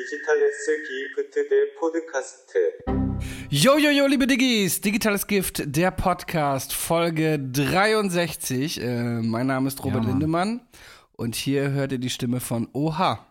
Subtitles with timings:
[0.00, 2.54] Digitales Gift, der Podcast.
[3.50, 8.80] Jojojo, liebe Diggis, Digitales Gift, der Podcast, Folge 63.
[8.80, 10.62] Äh, mein Name ist Robert ja, Lindemann
[11.12, 13.26] und hier hört ihr die Stimme von Oha.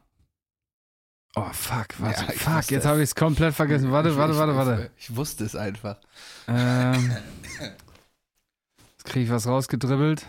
[1.35, 3.91] Oh, fuck, warte, ja, fuck, jetzt habe ich es komplett vergessen.
[3.91, 4.91] Warte, warte, warte, warte.
[4.97, 5.97] Ich wusste es einfach.
[6.47, 7.17] Ähm,
[8.91, 10.27] jetzt kriege ich was rausgedribbelt.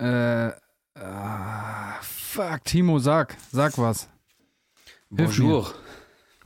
[0.00, 0.52] Äh,
[0.94, 4.08] ah, fuck, Timo, sag, sag was.
[5.14, 5.74] Bonjour.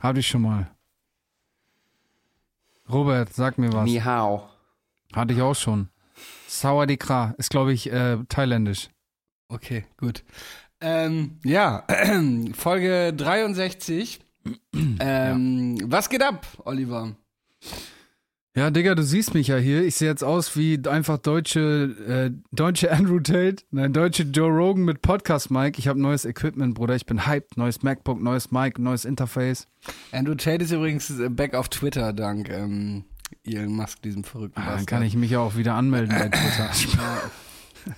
[0.01, 0.69] Hatte ich schon mal.
[2.89, 3.85] Robert, sag mir was.
[3.85, 4.49] Ni hao.
[5.13, 5.87] Hatte ich auch schon.
[6.49, 8.89] Sawadikra ist, glaube ich, äh, thailändisch.
[9.47, 10.25] Okay, gut.
[10.81, 11.87] Ähm, ja,
[12.53, 14.19] Folge 63.
[14.99, 17.15] Ähm, Was geht ab, Oliver?
[18.57, 19.83] Ja, Digga, du siehst mich ja hier.
[19.83, 24.83] Ich sehe jetzt aus wie einfach deutsche, äh, deutsche Andrew Tate, nein, deutsche Joe Rogan
[24.83, 25.77] mit Podcast-Mic.
[25.77, 26.95] Ich habe neues Equipment, Bruder.
[26.95, 27.55] Ich bin hyped.
[27.55, 29.67] Neues MacBook, neues Mic, neues Interface.
[30.11, 33.03] Andrew Tate ist übrigens äh, back auf Twitter dank ähm,
[33.43, 36.71] Elon Musk, diesem verrückten Ah, dann kann ich mich ja auch wieder anmelden bei Twitter.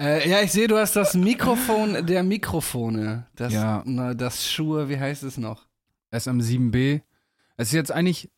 [0.00, 3.26] Äh, ja, ich sehe, du hast das Mikrofon der Mikrofone.
[3.34, 3.82] Das, Ja.
[3.84, 5.66] na, das Schuhe, wie heißt es noch?
[6.12, 7.00] SM7B.
[7.56, 8.30] Es ist jetzt eigentlich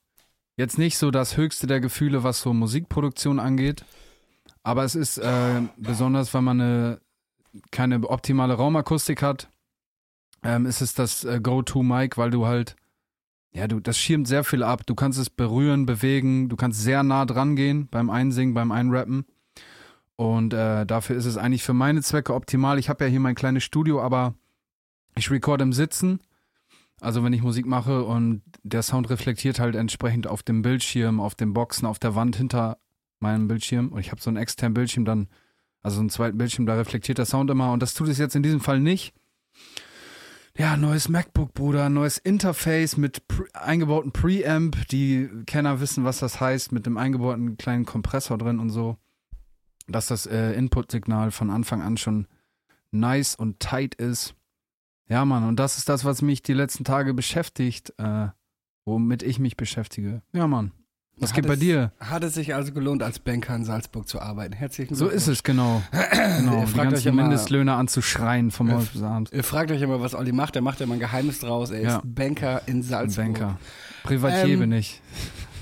[0.60, 3.84] jetzt nicht so das höchste der Gefühle, was so Musikproduktion angeht.
[4.62, 7.00] Aber es ist äh, besonders, wenn man eine,
[7.70, 9.48] keine optimale Raumakustik hat,
[10.42, 12.76] ähm, ist es das äh, Go-To-Mic, weil du halt,
[13.52, 14.86] ja, du, das schirmt sehr viel ab.
[14.86, 19.24] Du kannst es berühren, bewegen, du kannst sehr nah dran gehen beim Einsingen, beim Einrappen.
[20.16, 22.78] Und äh, dafür ist es eigentlich für meine Zwecke optimal.
[22.78, 24.34] Ich habe ja hier mein kleines Studio, aber
[25.16, 26.20] ich recorde im Sitzen.
[27.00, 31.34] Also wenn ich Musik mache und der Sound reflektiert halt entsprechend auf dem Bildschirm, auf
[31.34, 32.78] den Boxen, auf der Wand hinter
[33.20, 33.88] meinem Bildschirm.
[33.88, 35.28] Und ich habe so einen externen Bildschirm dann,
[35.82, 37.72] also einen zweiten Bildschirm, da reflektiert der Sound immer.
[37.72, 39.14] Und das tut es jetzt in diesem Fall nicht.
[40.58, 44.88] Ja, neues MacBook, Bruder, neues Interface mit pre eingebauten Preamp.
[44.88, 48.98] Die Kenner wissen, was das heißt, mit dem eingebauten kleinen Kompressor drin und so.
[49.88, 52.26] Dass das äh, Input-Signal von Anfang an schon
[52.90, 54.34] nice und tight ist.
[55.10, 58.28] Ja, Mann, und das ist das, was mich die letzten Tage beschäftigt, äh,
[58.84, 60.22] womit ich mich beschäftige.
[60.32, 60.70] Ja, Mann.
[61.18, 61.92] Was Hat geht bei es- dir?
[62.00, 64.54] Hat es sich also gelohnt, als Banker in Salzburg zu arbeiten?
[64.54, 65.22] Herzlichen So Glückwunsch.
[65.22, 65.82] ist es, genau.
[66.38, 66.60] genau.
[66.60, 69.30] Ihr Die fragt euch immer- Mindestlöhner anzuschreien vom Morgen bis abends.
[69.32, 70.56] Ihr fragt euch immer, was Olli macht.
[70.56, 71.70] Er macht ja mal ein Geheimnis draus.
[71.72, 71.96] Er Ja.
[71.96, 73.24] ist Banker in Salzburg.
[73.26, 73.58] Banker.
[74.04, 75.02] Privatier Ähm, bin ich.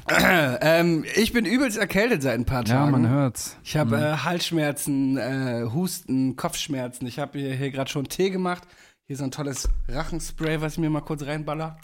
[0.08, 2.92] ähm, ich bin übelst erkältet seit ein paar Ja, Tagen.
[2.92, 3.56] man hört's.
[3.64, 4.02] Ich habe Mhm.
[4.02, 7.06] äh, Halsschmerzen, äh, Husten, Kopfschmerzen.
[7.06, 8.62] Ich habe hier, hier gerade schon Tee gemacht.
[9.08, 11.78] Hier so ein tolles Rachenspray, was ich mir mal kurz reinballer.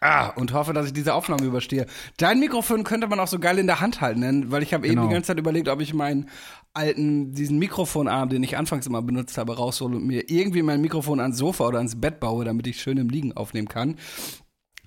[0.00, 1.86] Ah, und hoffe, dass ich diese Aufnahme überstehe.
[2.16, 4.96] Dein Mikrofon könnte man auch so geil in der Hand halten, weil ich habe eben
[4.96, 5.06] Genau.
[5.06, 6.28] die ganze Zeit überlegt, ob ich meinen
[6.74, 11.20] alten, diesen Mikrofonarm, den ich anfangs immer benutzt habe, raushole und mir irgendwie mein Mikrofon
[11.20, 13.98] ans Sofa oder ans Bett baue, damit ich schön im Liegen aufnehmen kann.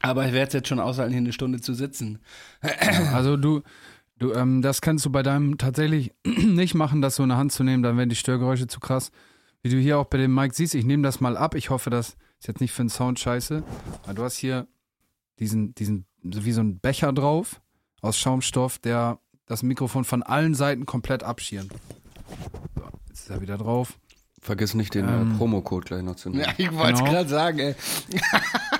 [0.02, 2.20] Aber ich werde es jetzt schon aushalten, hier eine Stunde zu sitzen.
[3.14, 3.62] Also du,
[4.18, 7.54] du, ähm, das kannst du bei deinem tatsächlich nicht machen, das so in der Hand
[7.54, 9.12] zu nehmen, dann werden die Störgeräusche zu krass.
[9.64, 11.56] Wie du hier auch bei dem Mic siehst, ich nehme das mal ab.
[11.56, 12.10] Ich hoffe, das
[12.40, 13.64] ist jetzt nicht für den Sound scheiße.
[14.04, 14.68] Aber du hast hier
[15.40, 17.62] diesen, diesen, so wie so ein Becher drauf
[18.02, 21.72] aus Schaumstoff, der das Mikrofon von allen Seiten komplett abschirmt.
[22.76, 23.98] So, jetzt ist er wieder drauf.
[24.42, 26.42] Vergiss nicht den Ähm, äh, Promocode gleich noch zu nehmen.
[26.44, 27.12] Ja, ich wollte es Genau.
[27.12, 27.76] gerade sagen, ey.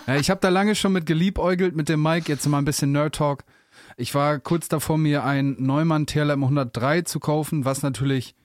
[0.08, 2.92] Ja, ich habe da lange schon mit geliebäugelt mit dem Mic, jetzt mal ein bisschen
[2.92, 3.46] Nerd Talk.
[3.96, 8.36] Ich war kurz davor, mir ein Neumann TLM 103 zu kaufen, was natürlich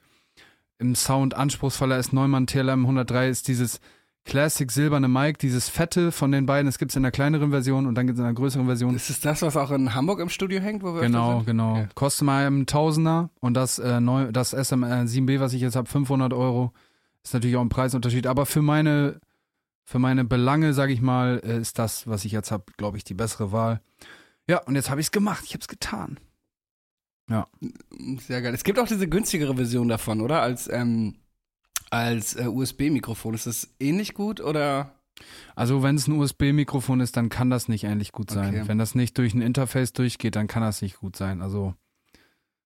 [0.79, 2.13] im Sound anspruchsvoller ist.
[2.13, 3.79] Neumann TLM 103 ist dieses
[4.25, 6.67] Classic silberne Mic, dieses fette von den beiden.
[6.67, 8.95] Es gibt es in der kleineren Version und dann gibt es in der größeren Version.
[8.95, 11.71] Ist es das, was auch in Hamburg im Studio hängt, wo wir Genau, genau.
[11.71, 11.87] Okay.
[11.95, 16.33] Kostet mal einen Tausender und das, äh, neu, das SM7B, was ich jetzt habe, 500
[16.33, 16.73] Euro.
[17.23, 19.19] Ist natürlich auch ein Preisunterschied, aber für meine,
[19.83, 23.03] für meine Belange, sage ich mal, äh, ist das, was ich jetzt habe, glaube ich,
[23.03, 23.81] die bessere Wahl.
[24.47, 25.43] Ja, und jetzt habe ich es gemacht.
[25.45, 26.19] Ich habe es getan.
[28.19, 28.53] Sehr geil.
[28.53, 30.41] Es gibt auch diese günstigere Version davon, oder?
[30.41, 31.15] Als, ähm,
[31.89, 33.33] als äh, USB-Mikrofon.
[33.33, 34.95] Ist das ähnlich gut oder?
[35.55, 38.55] Also wenn es ein USB-Mikrofon ist, dann kann das nicht ähnlich gut sein.
[38.55, 38.67] Okay.
[38.67, 41.41] Wenn das nicht durch ein Interface durchgeht, dann kann das nicht gut sein.
[41.41, 41.75] Also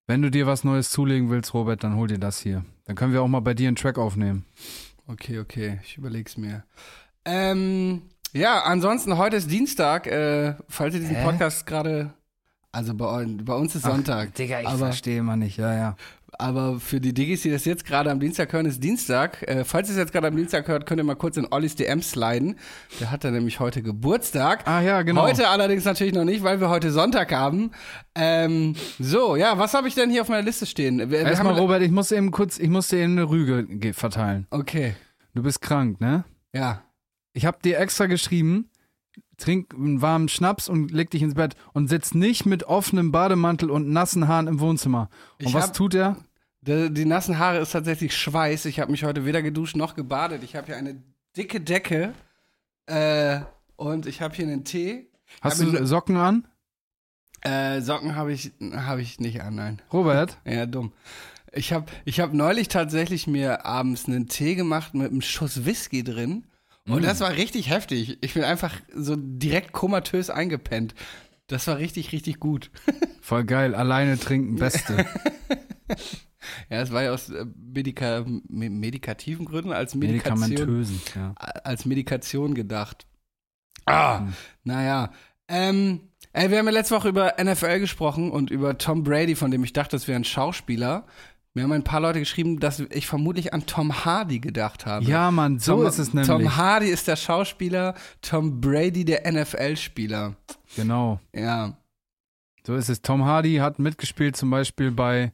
[0.08, 2.66] wenn du dir was Neues zulegen willst, Robert, dann hol dir das hier.
[2.86, 4.46] Dann können wir auch mal bei dir einen Track aufnehmen.
[5.08, 6.64] Okay, okay, ich überleg's mir.
[7.26, 10.08] Ähm, ja, ansonsten, heute ist Dienstag.
[10.08, 11.24] Äh, falls ihr diesen Hä?
[11.24, 12.14] Podcast gerade.
[12.74, 14.34] Also bei, bei uns ist Sonntag.
[14.36, 15.58] Digga, ich aber, verstehe mal nicht.
[15.58, 15.96] Ja, ja.
[16.40, 19.44] aber für die Diggis, die das jetzt gerade am Dienstag hören, ist Dienstag.
[19.48, 21.76] Äh, falls ihr es jetzt gerade am Dienstag hört, könnt ihr mal kurz in Ollis
[21.76, 22.56] DM sliden.
[23.00, 24.68] Der hat da nämlich heute Geburtstag.
[24.68, 25.22] Ah ja, genau.
[25.22, 27.70] Heute allerdings natürlich noch nicht, weil wir heute Sonntag haben.
[28.16, 31.12] Ähm, so, ja, was habe ich denn hier auf meiner Liste stehen?
[31.12, 34.48] Wir, Erstmal, Robert, ich muss eben kurz, ich muss dir eine Rüge ge- verteilen.
[34.50, 34.96] Okay,
[35.36, 36.24] Du bist krank, ne?
[36.54, 36.82] ja.
[37.34, 38.70] ich habe dir extra geschrieben,
[39.38, 43.70] trink einen warmen Schnaps und leg dich ins Bett und sitz nicht mit offenem Bademantel
[43.72, 45.10] und nassen Haaren im Wohnzimmer.
[45.40, 46.18] Und Ich was hab- tut er?
[46.62, 48.66] Die, die nassen Haare ist tatsächlich Schweiß.
[48.66, 50.44] Ich habe mich heute weder geduscht noch gebadet.
[50.44, 51.02] Ich habe hier eine
[51.36, 52.14] dicke Decke
[52.86, 53.40] äh,
[53.76, 55.10] und ich habe hier einen Tee.
[55.42, 56.48] Hast Hab du Socken an?
[57.42, 59.82] Äh, Socken habe ich, hab ich nicht an, nein.
[59.92, 60.38] Robert?
[60.46, 60.94] Ja, dumm.
[61.52, 66.04] Ich habe ich hab neulich tatsächlich mir abends einen Tee gemacht mit einem Schuss Whisky
[66.04, 66.46] drin.
[66.88, 67.06] Und Mm.
[67.06, 68.18] das war richtig heftig.
[68.22, 70.94] Ich bin einfach so direkt komatös eingepennt.
[71.48, 72.72] Das war richtig, richtig gut.
[73.22, 75.06] Voll geil, alleine trinken, beste.
[76.70, 81.34] Ja, es war ja aus äh, Medika me- medikativen Gründen als Medikation, Medikamentösen, ja.
[81.38, 83.06] als Medikation gedacht.
[83.86, 84.34] Ah, Hm.
[84.66, 85.12] naja.
[85.48, 86.02] Ähm,
[86.34, 89.64] ey, wir haben ja letzte Woche über NFL gesprochen und über Tom Brady, von dem
[89.64, 91.06] ich dachte, das wäre ein Schauspieler.
[91.56, 95.06] Mir haben ein paar Leute geschrieben, dass ich vermutlich an Tom Hardy gedacht habe.
[95.06, 96.28] Ja, Mann, so Tom, ist es nämlich.
[96.28, 100.36] Tom Hardy ist der Schauspieler, Tom Brady der NFL-Spieler.
[100.76, 101.20] genau.
[101.34, 101.78] Ja.
[102.66, 103.02] So ist es.
[103.02, 105.32] Tom Hardy hat mitgespielt zum Beispiel bei,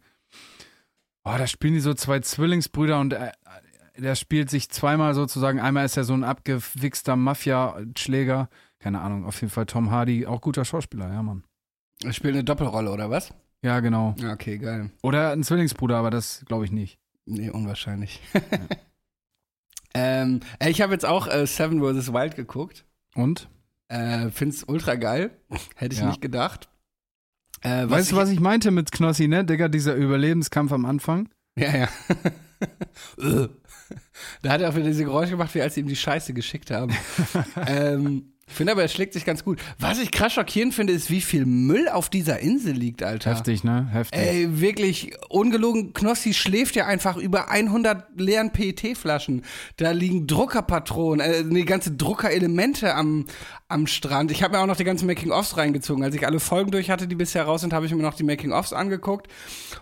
[1.24, 3.34] oh, da spielen die so zwei Zwillingsbrüder und er,
[3.96, 5.60] der spielt sich zweimal sozusagen.
[5.60, 8.50] Einmal ist er so ein abgewichster Mafia-Schläger.
[8.80, 11.44] Keine Ahnung, auf jeden Fall Tom Hardy, auch guter Schauspieler, ja, Mann.
[12.04, 13.34] Er spielt eine Doppelrolle, oder was?
[13.62, 14.16] Ja, genau.
[14.20, 14.92] Ja, Okay, geil.
[15.04, 16.98] Oder ein Zwillingsbruder, aber das glaube ich nicht.
[17.26, 18.22] Nee, unwahrscheinlich.
[19.94, 22.14] ähm, ey, ich habe jetzt auch äh, Seven vs.
[22.14, 22.86] Wild geguckt.
[23.16, 23.50] Und?
[23.88, 25.32] Äh, find's ultra geil.
[25.76, 26.08] Hätte ich Ja.
[26.08, 26.70] nicht gedacht.
[27.62, 29.44] Äh, weißt du, was ich meinte mit Knossi, ne?
[29.44, 31.30] Digga, dieser Überlebenskampf am Anfang?
[31.58, 31.90] Ja, ja.
[33.18, 33.48] Äh.
[34.42, 36.72] da hat er auch wieder diese Geräusche gemacht, wie als sie ihm die Scheiße geschickt
[36.72, 36.94] haben.
[37.68, 39.60] ähm, ich finde aber, er schlägt sich ganz gut.
[39.78, 43.32] Was ich krass schockierend finde, ist, wie viel Müll auf dieser Insel liegt, Alter.
[43.32, 43.88] Heftig, ne?
[43.92, 44.20] Heftig.
[44.20, 49.44] Ey, wirklich, ungelogen, Knossi schläft ja einfach über 100 leeren PET-Flaschen.
[49.78, 53.26] Da liegen Druckerpatronen, äh, nee, ganze Druckerelemente am,
[53.68, 54.32] am Strand.
[54.32, 56.04] Ich habe mir auch noch die ganzen Making-ofs reingezogen.
[56.04, 58.24] Als ich alle Folgen durch hatte, die bisher raus sind, habe ich mir noch die
[58.24, 59.28] Making-ofs angeguckt.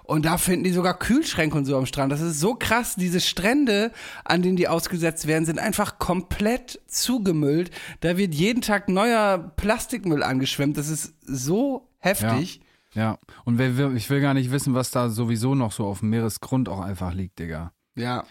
[0.03, 2.11] Und da finden die sogar Kühlschränke und so am Strand.
[2.11, 2.95] Das ist so krass.
[2.95, 3.91] Diese Strände,
[4.25, 7.71] an denen die ausgesetzt werden, sind einfach komplett zugemüllt.
[8.01, 10.77] Da wird jeden Tag neuer Plastikmüll angeschwemmt.
[10.77, 12.61] Das ist so heftig.
[12.93, 13.19] Ja.
[13.45, 16.67] Und wer, ich will gar nicht wissen, was da sowieso noch so auf dem Meeresgrund
[16.67, 17.71] auch einfach liegt, Digga.
[17.95, 18.23] ja.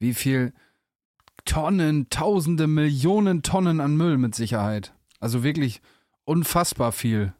[0.00, 0.52] Wie viel
[1.44, 4.94] Tonnen, Tausende, Millionen Tonnen an Müll mit Sicherheit.
[5.18, 5.80] Also wirklich
[6.24, 7.32] unfassbar viel.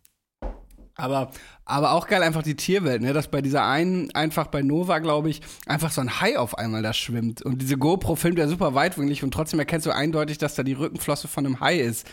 [1.00, 1.30] Aber,
[1.64, 3.12] aber auch geil einfach die Tierwelt, ne?
[3.12, 6.82] Dass bei dieser einen, einfach bei Nova, glaube ich, einfach so ein Hai auf einmal
[6.82, 7.40] da schwimmt.
[7.40, 10.72] Und diese GoPro filmt ja super weitwinklig und trotzdem erkennst du eindeutig, dass da die
[10.72, 12.04] Rückenflosse von einem Hai ist.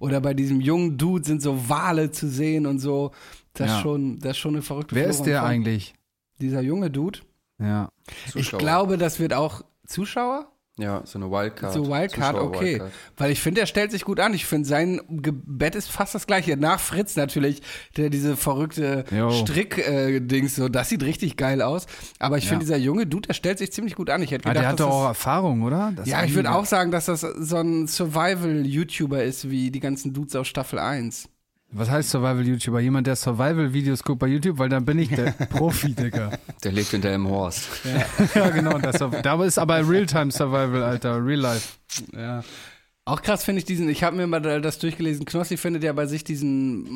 [0.00, 3.12] Oder bei diesem jungen Dude sind so Wale zu sehen und so.
[3.54, 3.76] Das, Ja.
[3.76, 5.94] ist, schon, das ist schon eine verrückte Wer Flora ist der eigentlich?
[6.40, 7.20] Dieser junge Dude.
[7.60, 7.90] Ja.
[8.26, 8.58] Ich Zuschauer.
[8.58, 10.48] glaube, das wird auch Zuschauer?
[10.78, 11.74] Ja, so eine Wildcard.
[11.74, 12.70] So Wildcard, Zuschauer- okay.
[12.72, 12.92] Wildcard.
[13.18, 14.32] Weil ich finde, er stellt sich gut an.
[14.32, 16.56] Ich finde, sein Ge- Bett ist fast das gleiche.
[16.56, 17.60] Nach Fritz natürlich,
[17.98, 19.04] der diese verrückte.
[19.30, 21.86] Strick-Dings, so, das sieht richtig geil aus.
[22.18, 22.50] Aber ich Ja.
[22.50, 24.22] finde, dieser junge Dude, der stellt sich ziemlich gut an.
[24.22, 25.92] Ich hätte Ah, gedacht, der hat doch auch das, Erfahrung, oder?
[25.94, 30.14] Das Ja, ich würde auch sagen, dass das so ein Survival-YouTuber ist, wie die ganzen
[30.14, 31.28] Dudes aus Staffel 1.
[31.74, 32.80] Was heißt Survival-YouTuber?
[32.80, 36.38] Jemand, der Survival-Videos guckt bei YouTube, weil dann bin ich der Profi, Digga.
[36.62, 37.68] Der lebt in der im Horst.
[38.34, 38.78] ja, genau.
[38.78, 41.24] Das, da ist aber Realtime-Survival, Alter.
[41.24, 41.78] Real Life.
[42.14, 42.42] Ja.
[43.04, 46.06] Auch krass finde ich diesen, ich habe mir mal das durchgelesen, Knossi findet ja bei
[46.06, 46.86] sich diesen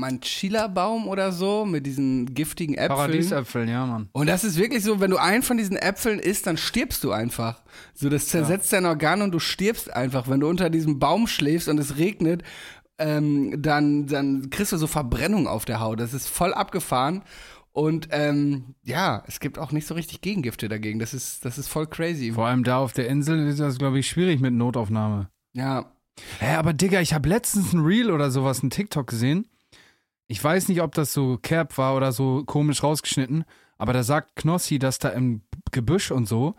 [0.00, 2.96] Manchila-Baum oder so, mit diesen giftigen Äpfeln.
[2.96, 4.08] Paradiesäpfeln, ja, Mann.
[4.12, 7.12] Und das ist wirklich so, wenn du einen von diesen Äpfeln isst, dann stirbst du
[7.12, 7.60] einfach.
[7.92, 10.28] So, das zersetzt dein Organ und du stirbst einfach.
[10.28, 12.42] Wenn du unter diesem Baum schläfst und es regnet,
[13.00, 16.00] ähm, dann, dann kriegst du so Verbrennung auf der Haut.
[16.00, 17.22] Das ist voll abgefahren.
[17.72, 20.98] Und ähm, ja, es gibt auch nicht so richtig Gegengifte dagegen.
[20.98, 22.32] Das ist, das ist voll crazy.
[22.32, 25.30] Vor allem da auf der Insel ist das, glaube ich, schwierig mit Notaufnahme.
[25.52, 25.92] Ja,
[26.38, 29.46] Hä, aber Digga, ich habe letztens ein Reel oder sowas, ein TikTok gesehen.
[30.26, 33.44] Ich weiß nicht, ob das so Cap war oder so komisch rausgeschnitten,
[33.78, 35.42] aber da sagt Knossi, dass da im
[35.72, 36.54] Gebüsch und so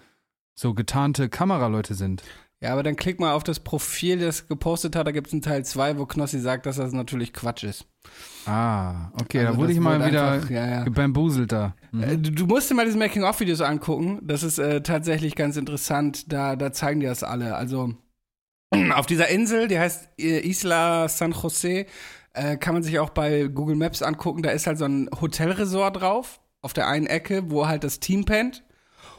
[0.53, 2.23] so getarnte Kameraleute sind.
[2.63, 5.07] Ja, aber dann klick mal auf das Profil, das gepostet hat.
[5.07, 7.87] Da gibt es einen Teil 2, wo Knossi sagt, dass das natürlich Quatsch ist.
[8.45, 10.83] Ah, okay, Also da wurde ich mal wieder einfach- ja, ja.
[10.83, 11.75] gebambuselt da.
[11.91, 12.03] Mhm.
[12.03, 14.19] Äh, Du, du musst dir mal diese Making-of-Videos angucken.
[14.23, 16.31] Das ist äh, tatsächlich ganz interessant.
[16.31, 17.55] Da, da zeigen die das alle.
[17.55, 17.95] Also
[18.93, 21.87] auf dieser Insel, die heißt äh, Isla San Jose,
[22.33, 24.43] äh, kann man sich auch bei Google Maps angucken.
[24.43, 28.23] Da ist halt so ein Hotelresort drauf, auf der einen Ecke, wo halt das Team
[28.25, 28.63] pennt.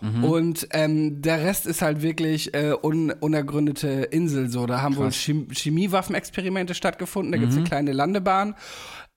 [0.03, 4.49] Und ähm, der Rest ist halt wirklich äh, un unergründete Insel.
[4.49, 5.17] So, da haben wohl Krass.
[5.17, 7.33] Chem Chemiewaffenexperimente stattgefunden.
[7.33, 8.55] Da gibt's eine kleine Landebahn.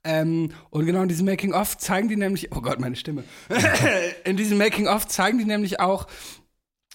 [0.03, 3.23] Ähm, und genau in diesem Making-of zeigen die nämlich, oh Gott, meine Stimme.
[4.23, 6.07] in diesem Making-of zeigen die nämlich auch,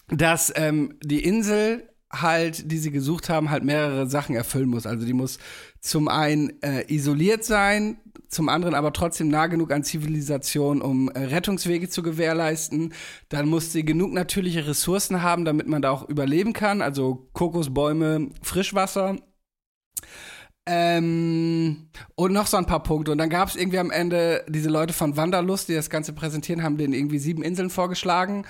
[0.07, 4.85] dass ähm, die Insel halt, die sie gesucht haben, halt mehrere Sachen erfüllen muss.
[4.85, 5.39] Also die muss
[5.79, 7.97] zum einen äh, isoliert sein,
[8.31, 12.93] zum anderen aber trotzdem nah genug an Zivilisation, um äh, Rettungswege zu gewährleisten.
[13.29, 16.81] Dann muss sie genug natürliche Ressourcen haben, damit man da auch überleben kann.
[16.81, 19.17] Also Kokosbäume, Frischwasser.
[20.65, 23.11] Ähm, und noch so ein paar Punkte.
[23.11, 26.63] Und dann gab es irgendwie am Ende diese Leute von Wanderlust, die das Ganze präsentieren,
[26.63, 28.45] haben denen irgendwie sieben Inseln vorgeschlagen.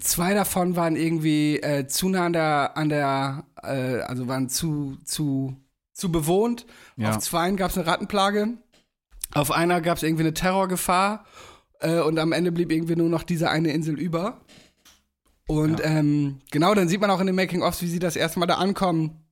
[0.00, 4.96] Zwei davon waren irgendwie äh, zu nah an der, an der äh, also waren zu,
[5.04, 5.56] zu,
[5.92, 6.64] zu bewohnt.
[6.96, 7.10] Ja.
[7.10, 8.56] Auf zweien gab es eine Rattenplage.
[9.34, 11.24] Auf einer gab es irgendwie eine Terrorgefahr.
[11.80, 14.40] Äh, und am Ende blieb irgendwie nur noch diese eine Insel über.
[15.46, 18.46] Und ähm, genau, dann sieht man auch in den Making-ofs, wie sie das erste Mal
[18.46, 19.24] da ankommen,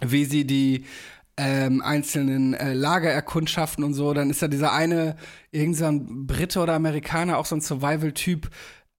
[0.00, 0.86] wie sie die
[1.36, 4.14] ähm, einzelnen äh, Lager erkundschaften und so.
[4.14, 5.16] Dann ist da dieser eine,
[5.50, 8.50] irgendein Brite oder Amerikaner, auch so ein Survival-Typ,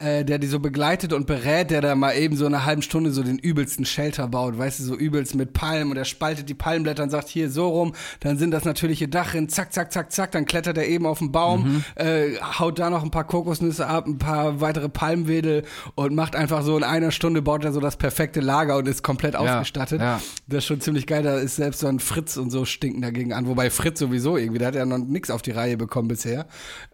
[0.02, 3.12] äh, der die so begleitet und berät, der da mal eben so eine halbe Stunde
[3.12, 6.54] so den übelsten Shelter baut, weißt du, so übelst mit Palmen und er spaltet die
[6.54, 10.32] Palmblätter und sagt hier so rum, dann sind das natürliche Dachrinnen, zack, zack, zack, zack,
[10.32, 14.08] dann klettert er eben auf den Baum, äh, haut da noch ein paar Kokosnüsse ab,
[14.08, 15.64] ein paar weitere Palmwedel
[15.96, 19.04] und macht einfach so in einer Stunde baut er so das perfekte Lager und ist
[19.04, 20.02] komplett ausgestattet.
[20.02, 20.22] ja.
[20.48, 23.34] Das ist schon ziemlich geil, da ist selbst so ein Fritz und so stinken dagegen
[23.34, 26.48] an, wobei Fritz sowieso irgendwie, der hat ja noch nichts auf die Reihe bekommen bisher.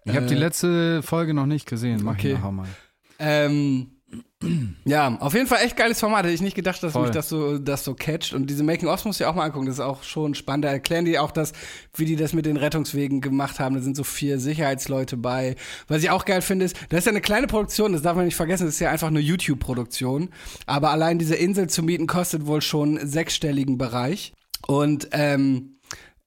[0.03, 2.01] Ich habe die letzte Folge noch nicht gesehen.
[2.03, 2.33] Mach okay.
[2.33, 2.67] ich nachher mal.
[3.19, 3.91] Ähm,
[4.85, 6.23] ja, auf jeden Fall echt geiles Format.
[6.23, 7.03] Hätte ich nicht gedacht, dass Voll.
[7.03, 8.33] mich das so, das so catcht.
[8.33, 9.65] Und diese Making-ofs du dir auch mal angucken.
[9.65, 10.65] Das ist auch schon spannend.
[10.65, 11.53] Da erklären die auch das,
[11.95, 13.75] wie die das mit den Rettungswegen gemacht haben.
[13.75, 15.55] Da sind so vier Sicherheitsleute bei.
[15.87, 17.93] Was ich auch geil finde, ist, das ist ja eine kleine Produktion.
[17.93, 18.65] Das darf man nicht vergessen.
[18.65, 20.29] Das ist ja einfach eine YouTube-Produktion.
[20.67, 24.33] Aber allein diese Insel zu mieten kostet wohl schon sechsstelligen Bereich.
[24.67, 25.79] Und, ähm,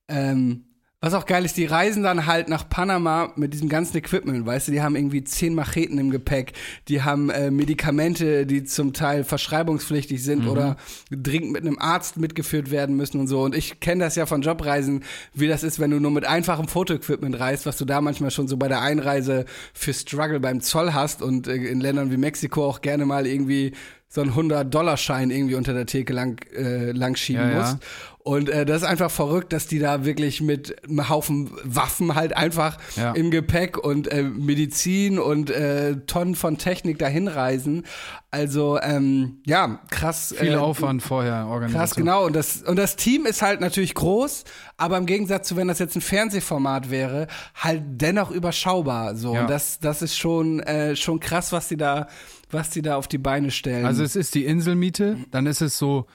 [0.09, 0.70] ähm,
[1.03, 4.69] was auch geil ist, die reisen dann halt nach Panama mit diesem ganzen Equipment, weißt
[4.69, 6.53] du, die haben irgendwie zehn Macheten im Gepäck,
[6.89, 10.77] die haben äh, Medikamente, die zum Teil verschreibungspflichtig sind oder
[11.11, 13.43] dringend mit einem Arzt mitgeführt werden müssen und so.
[13.43, 15.03] Und ich kenne das ja von Jobreisen,
[15.33, 18.47] wie das ist, wenn du nur mit einfachem Fotoequipment reist, was du da manchmal schon
[18.47, 22.67] so bei der Einreise für Struggle beim Zoll hast und äh, in Ländern wie Mexiko
[22.67, 23.73] auch gerne mal irgendwie
[24.13, 27.59] so einen 100-Dollar-Schein irgendwie unter der Theke lang, äh, lang schieben Ja, ja.
[27.61, 27.77] musst.
[28.23, 32.37] Und äh, das ist einfach verrückt, dass die da wirklich mit einem Haufen Waffen halt
[32.37, 33.13] einfach Ja.
[33.13, 37.85] im Gepäck und äh, Medizin und äh, Tonnen von Technik dahin reisen.
[38.31, 40.35] Also ähm, ja, krass.
[40.37, 41.81] Viel äh, Aufwand vorher organisiert.
[41.81, 42.27] Krass, genau.
[42.27, 44.45] Und das, und das Team ist halt natürlich groß,
[44.77, 49.15] aber im Gegensatz zu, wenn das jetzt ein Fernsehformat wäre, halt dennoch überschaubar.
[49.15, 49.35] So.
[49.35, 49.43] Ja.
[49.43, 52.07] Und das, das ist schon, äh, schon krass, was die da,
[52.53, 53.87] was die da auf die Beine stellen.
[53.87, 56.07] Also es ist die Inselmiete, dann ist es so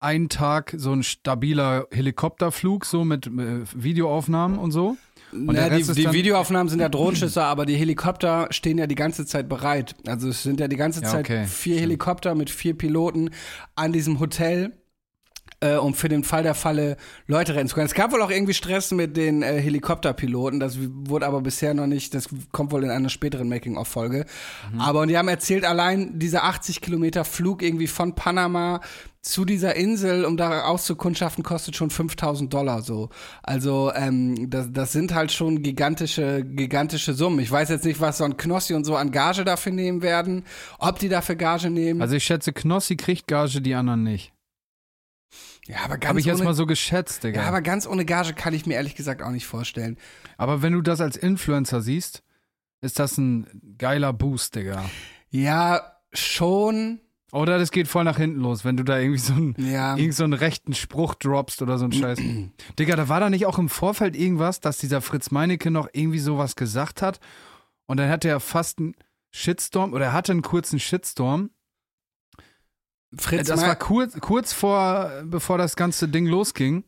[0.00, 4.96] ein Tag so ein stabiler Helikopterflug, so mit äh, Videoaufnahmen und so.
[5.32, 9.26] Und der die, die Videoaufnahmen sind ja Drohnenschüsse, aber die Helikopter stehen ja die ganze
[9.26, 9.96] Zeit bereit.
[10.06, 13.30] Also es sind ja die ganze Ja, Zeit okay, vier Helikopter mit vier Piloten
[13.74, 14.72] an diesem Hotel.
[15.64, 17.86] Äh, um für den Fall der Falle Leute retten zu können.
[17.86, 21.86] Es gab wohl auch irgendwie Stress mit den äh, Helikopterpiloten, das wurde aber bisher noch
[21.86, 24.26] nicht, das kommt wohl in einer späteren Making-of-Folge.
[24.72, 24.80] Mhm.
[24.80, 28.82] Aber und die haben erzählt, allein dieser 80 Kilometer Flug irgendwie von Panama
[29.22, 33.08] zu dieser Insel, um da auszukundschaften, kostet schon 5000 Dollar so.
[33.42, 37.38] Also ähm, das, das sind halt schon gigantische, gigantische Summen.
[37.38, 40.44] Ich weiß jetzt nicht, was so ein Knossi und so an Gage dafür nehmen werden,
[40.78, 42.02] ob die dafür Gage nehmen.
[42.02, 44.33] Also ich schätze, Knossi kriegt Gage, die anderen nicht.
[45.66, 47.42] Ja, aber ganz Habe ich jetzt ohne, mal so geschätzt, Digga.
[47.42, 49.96] ja, aber ganz ohne Gage kann ich mir ehrlich gesagt auch nicht vorstellen.
[50.36, 52.22] Aber wenn du das als Influencer siehst,
[52.80, 54.84] ist das ein geiler Boost, Digga.
[55.30, 55.80] Ja,
[56.12, 57.00] schon.
[57.32, 59.96] Oder das geht voll nach hinten los, wenn du da irgendwie so einen, Ja.
[59.96, 62.18] irgend so einen rechten Spruch droppst oder so einen Scheiß.
[62.78, 66.20] Digga, da war da nicht auch im Vorfeld irgendwas, dass dieser Fritz Meinecke noch irgendwie
[66.20, 67.18] sowas gesagt hat
[67.86, 68.94] und dann hatte er fast einen
[69.32, 71.50] Shitstorm oder er hatte einen kurzen Shitstorm.
[73.18, 76.84] Fritz das war kurz, kurz vor, bevor das ganze Ding losging.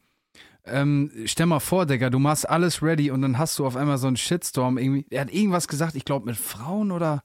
[0.65, 3.99] Ähm, stell mal vor, Digga, du machst alles ready und dann hast du auf einmal
[3.99, 4.79] so einen Shitstorm.
[4.79, 7.23] Irgendwie, er hat irgendwas gesagt, ich glaube mit Frauen oder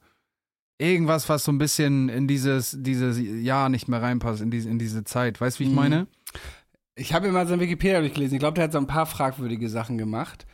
[0.78, 4.78] irgendwas, was so ein bisschen in dieses, dieses Jahr nicht mehr reinpasst, in diese, in
[4.80, 5.42] diese Zeit.
[5.42, 5.76] Weißt du, wie ich Mhm.
[5.76, 6.08] meine?
[6.96, 8.36] Ich habe immer sein Wikipedia durchgelesen.
[8.36, 10.46] Ich glaube, der hat so ein paar fragwürdige Sachen gemacht.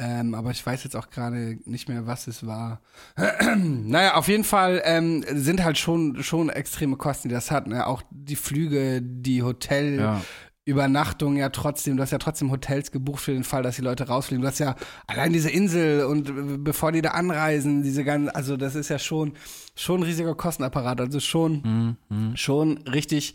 [0.00, 2.80] Ähm, aber ich weiß jetzt auch gerade nicht mehr, was es war.
[3.56, 7.66] naja, auf jeden Fall ähm, sind halt schon, schon extreme Kosten, die das hat.
[7.66, 7.84] Ne?
[7.86, 10.22] Auch die Flüge, die Hotel, Ja.
[10.64, 14.06] Übernachtung ja trotzdem, du hast ja trotzdem Hotels gebucht für den Fall, dass die Leute
[14.06, 14.42] rausfliegen.
[14.42, 14.76] Du hast ja
[15.06, 19.32] allein diese Insel und bevor die da anreisen, diese ganzen, also das ist ja schon,
[19.74, 21.00] schon ein riesiger Kostenapparat.
[21.00, 22.36] Also schon, Mhm.
[22.36, 23.34] schon richtig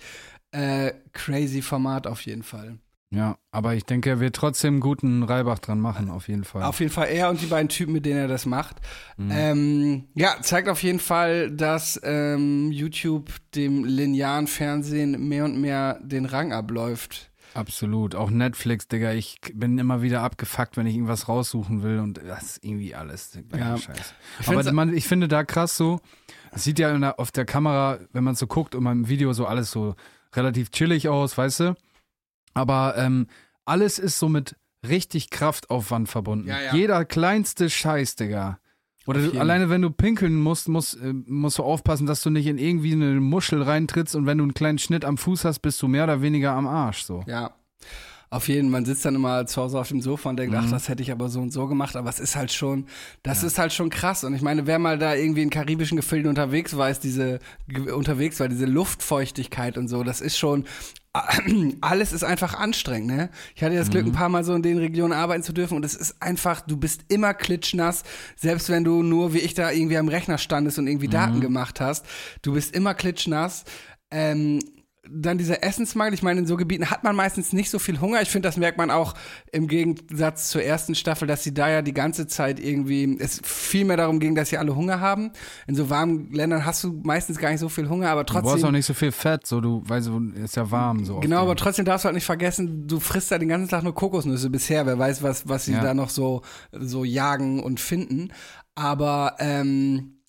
[0.51, 2.77] äh, crazy Format auf jeden Fall.
[3.13, 6.63] Ja, aber ich denke, er wird trotzdem einen guten Reibach dran machen, auf jeden Fall.
[6.63, 8.77] Auf jeden Fall er und die beiden Typen, mit denen er das macht.
[9.17, 9.31] Mhm.
[9.31, 15.99] Ähm, ja, zeigt auf jeden Fall, dass ähm, YouTube dem linearen Fernsehen mehr und mehr
[16.01, 17.29] den Rang abläuft.
[17.53, 18.15] Absolut.
[18.15, 19.13] Auch Netflix, Digga.
[19.13, 23.37] Ich bin immer wieder abgefuckt, wenn ich irgendwas raussuchen will und das ist irgendwie alles
[23.55, 23.77] Ja.
[23.77, 24.15] Scheiß.
[24.39, 25.99] Ich Aber man, ich finde da krass so,
[26.51, 29.45] es sieht ja der, auf der Kamera, wenn man so guckt und im Video so
[29.45, 29.93] alles so
[30.35, 31.75] relativ chillig aus, weißt du?
[32.53, 33.27] Aber ähm,
[33.65, 34.55] alles ist so mit
[34.87, 36.47] richtig Kraftaufwand verbunden.
[36.47, 36.75] Ja, ja.
[36.75, 38.59] Jeder kleinste Scheiß, Digga.
[39.05, 42.47] Oder du, alleine wenn du pinkeln musst, musst, äh, musst du aufpassen, dass du nicht
[42.47, 45.81] in irgendwie eine Muschel reintrittst und wenn du einen kleinen Schnitt am Fuß hast, bist
[45.81, 47.03] du mehr oder weniger am Arsch.
[47.03, 47.23] So.
[47.27, 47.53] Ja.
[48.33, 50.65] Auf jeden Fall, man sitzt dann immer zu Hause auf dem Sofa und denkt, ach,
[50.65, 50.71] Mhm.
[50.71, 52.87] das hätte ich aber so und so gemacht, aber es ist halt schon,
[53.21, 54.23] das ist halt schon krass.
[54.23, 57.39] Und ich meine, wer mal da irgendwie in karibischen Gefilden unterwegs war, ist diese,
[57.93, 60.65] unterwegs war, diese Luftfeuchtigkeit und so, das ist schon,
[61.81, 63.29] alles ist einfach anstrengend, ne?
[63.55, 65.85] Ich hatte das Glück, ein paar Mal so in den Regionen arbeiten zu dürfen und
[65.85, 68.01] es ist einfach, du bist immer klitschnass,
[68.35, 71.79] selbst wenn du nur wie ich da irgendwie am Rechner standest und irgendwie Daten gemacht
[71.79, 72.03] hast,
[72.41, 73.63] du bist immer klitschnass.
[74.09, 74.59] Ähm,
[75.09, 78.21] dann dieser Essensmangel, ich meine, in so Gebieten hat man meistens nicht so viel Hunger.
[78.21, 79.15] Ich finde, das merkt man auch
[79.51, 83.83] im Gegensatz zur ersten Staffel, dass sie da ja die ganze Zeit irgendwie, es viel
[83.83, 85.31] mehr darum ging, dass sie alle Hunger haben.
[85.67, 88.45] In so warmen Ländern hast du meistens gar nicht so viel Hunger, aber Du brauchst
[88.47, 88.71] auch trotzdem.
[88.71, 91.19] nicht so viel Fett, so du, weil so ist ja warm so.
[91.19, 93.93] Genau, aber trotzdem darfst du halt nicht vergessen, du frisst da den ganzen Tag nur
[93.93, 94.85] Kokosnüsse bisher.
[94.85, 95.81] Wer weiß, was, was sie Ja.
[95.83, 98.29] da noch so, so jagen und finden.
[98.75, 100.19] Aber ähm,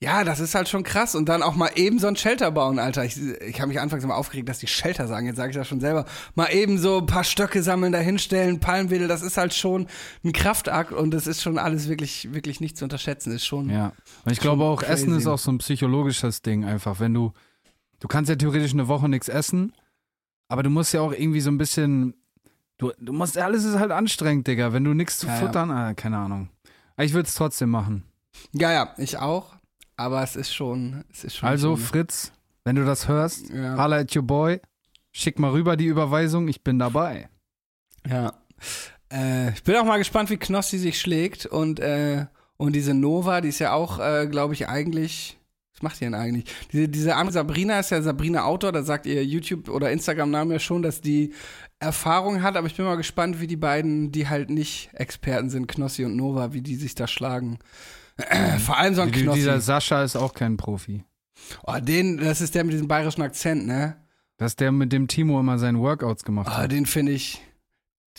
[0.00, 1.14] ja, das ist halt schon krass.
[1.16, 3.04] Und dann auch mal eben so ein Shelter bauen, Alter.
[3.04, 5.26] Ich, ich habe mich anfangs immer aufgeregt, dass die Shelter sagen.
[5.26, 6.04] Jetzt sage ich das schon selber.
[6.36, 9.08] Mal eben so ein paar Stöcke sammeln, dahinstellen, Palmwedel.
[9.08, 9.88] Das ist halt schon
[10.24, 13.32] ein Kraftakt und das ist schon alles wirklich, wirklich nicht zu unterschätzen.
[13.32, 13.70] Ist schon.
[13.70, 13.92] Ja.
[14.24, 14.92] Und ich glaube auch, crazy.
[14.92, 17.00] Essen ist auch so ein psychologisches Ding einfach.
[17.00, 17.32] Wenn du,
[17.98, 19.72] du kannst ja theoretisch eine Woche nichts essen,
[20.46, 22.14] aber du musst ja auch irgendwie so ein bisschen,
[22.78, 24.72] du, du musst, alles ist halt anstrengend, Digga.
[24.72, 25.40] Wenn du nichts zu Ja, ja.
[25.40, 26.50] futtern, ah, keine Ahnung.
[26.98, 28.04] Ich würde es trotzdem machen.
[28.52, 29.57] ja, ja, ich auch.
[29.98, 31.48] Aber es ist schon, es ist schon.
[31.48, 32.32] Also, schon, Fritz,
[32.64, 33.76] wenn du das hörst, ja.
[33.76, 34.60] holla at your boy,
[35.10, 37.28] schick mal rüber die Überweisung, ich bin dabei.
[38.08, 38.32] Ja.
[39.12, 41.46] Äh, ich bin auch mal gespannt, wie Knossi sich schlägt.
[41.46, 45.36] Und, äh, und diese Nova, die ist ja auch, äh, glaube ich, eigentlich.
[45.74, 46.44] Was macht die denn eigentlich?
[46.72, 50.60] Diese, diese andere Sabrina ist ja Sabrina Autor, da sagt ihr YouTube- oder Instagram-Name ja
[50.60, 51.32] schon, dass die
[51.80, 55.68] Erfahrung hat, aber ich bin mal gespannt, wie die beiden, die halt nicht Experten sind,
[55.68, 57.58] Knossi und Nova, wie die sich da schlagen.
[58.64, 59.38] Vor allem so ein Knossi.
[59.38, 61.04] dieser Sascha ist auch kein Profi.
[61.66, 63.96] Oh, den, das ist der mit diesem bayerischen Akzent, ne?
[64.38, 66.72] Das ist der mit dem Timo immer seine Workouts gemacht Ah, hat.
[66.72, 67.40] den finde ich,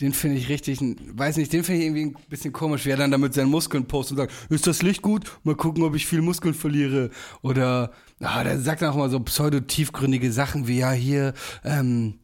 [0.00, 2.96] den finde ich richtig, weiß nicht, den finde ich irgendwie ein bisschen komisch, wie er
[2.96, 5.38] dann damit seinen Muskeln postet und sagt, ist das Licht gut?
[5.44, 7.10] Mal gucken, ob ich viel Muskeln verliere.
[7.42, 11.34] Oder, ah, der sagt dann auch mal so pseudo-tiefgründige Sachen wie, ja, hier,
[11.64, 12.19] ähm, äh,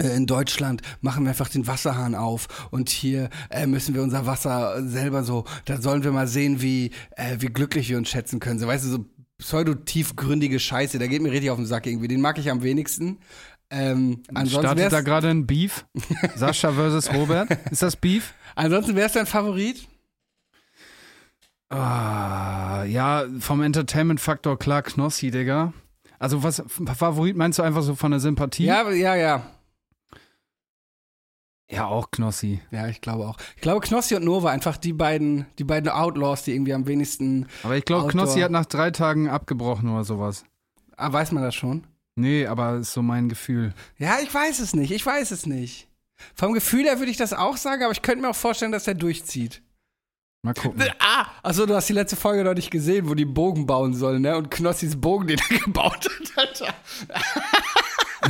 [0.00, 4.82] in Deutschland machen wir einfach den Wasserhahn auf und hier äh, müssen wir unser Wasser
[4.86, 8.58] selber so, da sollen wir mal sehen, wie, äh, wie glücklich wir uns schätzen können.
[8.58, 9.04] So, weißt du, so
[9.38, 12.08] pseudo-tiefgründige Scheiße, der geht mir richtig auf den Sack irgendwie.
[12.08, 13.18] Den mag ich am wenigsten.
[13.70, 15.86] Ähm, ansonsten Startet da gerade ein Beef?
[16.34, 17.48] Sascha versus Robert?
[17.70, 18.34] Ist das Beef?
[18.56, 19.86] ansonsten wär's dein Favorit?
[21.70, 25.72] Ah, ja, vom Entertainment-Faktor klar Knossi, Digga.
[26.18, 26.62] Also was,
[26.96, 28.64] Favorit meinst du einfach so von der Sympathie?
[28.64, 29.42] Ja, ja, ja.
[31.70, 32.60] Ja, auch Knossi.
[32.72, 33.36] Ja, ich glaube auch.
[33.54, 37.46] Ich glaube, Knossi und Nova, einfach die beiden, die beiden Outlaws, die irgendwie am wenigsten.
[37.62, 38.08] Aber ich glaube.
[38.08, 40.44] Knossi hat nach drei Tagen abgebrochen oder sowas.
[40.96, 41.86] Ah, weiß man das schon?
[42.16, 43.72] Nee, aber ist so mein Gefühl.
[43.98, 44.90] Ja, ich weiß es nicht.
[44.90, 45.88] Ich weiß es nicht.
[46.34, 48.86] Vom Gefühl her würde ich das auch sagen, aber ich könnte mir auch vorstellen, dass
[48.86, 49.62] er durchzieht.
[50.42, 50.82] Mal gucken.
[50.98, 51.26] Ah!
[51.42, 54.36] Achso, du hast die letzte Folge noch nicht gesehen, wo die Bogen bauen sollen, ne?
[54.36, 56.74] Und Knossis Bogen, den er gebaut hat, Alter.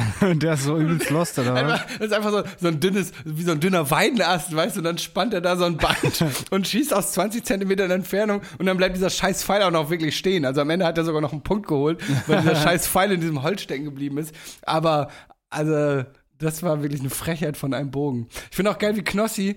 [0.21, 1.55] Der ist so übelst lost, oder?
[1.55, 4.81] Einfach, das ist einfach so, so ein dünnes, wie so ein dünner Weidenast, weißt du,
[4.81, 8.67] und dann spannt er da so ein Band und schießt aus 20 Zentimetern Entfernung und
[8.67, 10.45] dann bleibt dieser scheiß Pfeil auch noch wirklich stehen.
[10.45, 13.21] Also am Ende hat er sogar noch einen Punkt geholt, weil dieser scheiß Pfeil in
[13.21, 14.35] diesem Holz stecken geblieben ist.
[14.63, 15.09] Aber,
[15.49, 16.05] also,
[16.39, 18.29] das war wirklich eine Frechheit von einem Bogen.
[18.51, 19.57] Ich finde auch geil, wie Knossi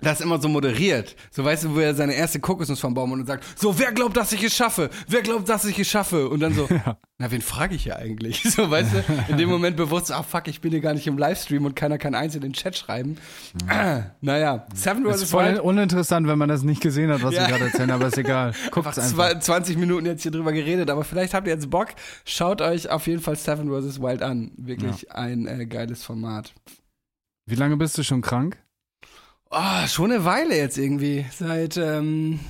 [0.00, 1.16] das immer so moderiert.
[1.30, 4.16] So weißt du, wo er seine erste Kokosnuss vom Baum und sagt, so, wer glaubt,
[4.16, 4.90] dass ich es schaffe?
[5.08, 6.28] Wer glaubt, dass ich es schaffe?
[6.28, 6.68] Und dann so,
[7.18, 8.42] na, wen frage ich ja eigentlich?
[8.56, 11.16] So, weißt du, in dem Moment bewusst, ah, fuck, ich bin hier gar nicht im
[11.16, 13.16] Livestream und keiner kann eins in den Chat schreiben.
[14.20, 15.22] naja, Seven Das vs.
[15.22, 15.60] ist voll Wild.
[15.60, 17.42] uninteressant, wenn man das nicht gesehen hat, was Ja.
[17.42, 18.52] wir gerade erzählen, aber ist egal.
[18.70, 19.30] Guckt's Einfach einfach.
[19.32, 21.88] zwei- 20 Minuten jetzt hier drüber geredet, aber vielleicht habt ihr jetzt Bock.
[22.24, 24.00] Schaut euch auf jeden Fall Seven vs.
[24.00, 24.52] Wild an.
[24.56, 26.52] Wirklich ein äh, geiles Format.
[27.46, 28.58] Wie lange bist du schon krank?
[29.50, 31.24] Oh, schon eine Weile jetzt irgendwie.
[31.32, 32.40] Seit ähm,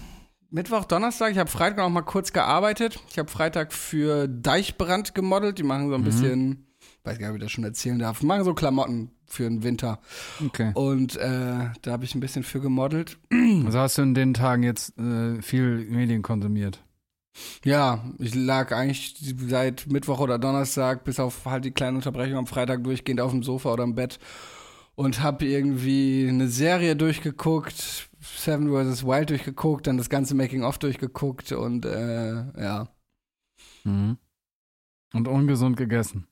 [0.51, 1.33] Mittwoch, Donnerstag.
[1.33, 2.99] Ich habe Freitag auch mal kurz gearbeitet.
[3.11, 5.59] Ich habe Freitag für Deichbrand gemodelt.
[5.59, 6.67] Die machen so ein bisschen,
[7.05, 8.23] weiß gar nicht, ob ich das schon erzählen darf.
[8.23, 10.01] Machen so Klamotten für den Winter.
[10.45, 10.71] Okay.
[10.75, 13.19] Und äh, da habe ich ein bisschen für gemodelt.
[13.67, 16.83] Also hast du in den Tagen jetzt äh, viel Medien konsumiert?
[17.65, 19.17] Ja, ich lag eigentlich
[19.49, 23.43] seit Mittwoch oder Donnerstag bis auf halt die kleine Unterbrechung am Freitag durchgehend auf dem
[23.43, 24.19] Sofa oder im Bett
[24.97, 29.05] und habe irgendwie eine Serie durchgeguckt, Seven vs.
[29.05, 32.89] Wild durchgeguckt, dann das ganze Making-of durchgeguckt und äh, ja,
[33.85, 34.19] Mhm.
[35.15, 36.27] Und ungesund gegessen.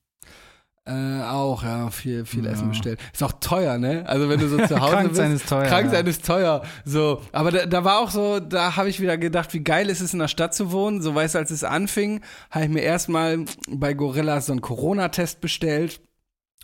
[0.87, 2.51] äh, auch, ja, viel, viel Ja.
[2.51, 2.99] Essen bestellt.
[3.13, 4.05] Ist auch teuer, ne?
[4.07, 5.17] Also wenn du so zu Hause Krank bist.
[5.17, 5.67] sein ist teuer.
[5.67, 5.91] Krank ja.
[5.93, 6.63] sein ist teuer.
[6.85, 10.01] So, aber da, da war auch so, da habe ich wieder gedacht, wie geil ist
[10.03, 11.01] es in der Stadt zu wohnen.
[11.01, 15.41] So weißt du, als es anfing, habe ich mir erstmal bei Gorillas so einen Corona-Test
[15.41, 16.03] bestellt,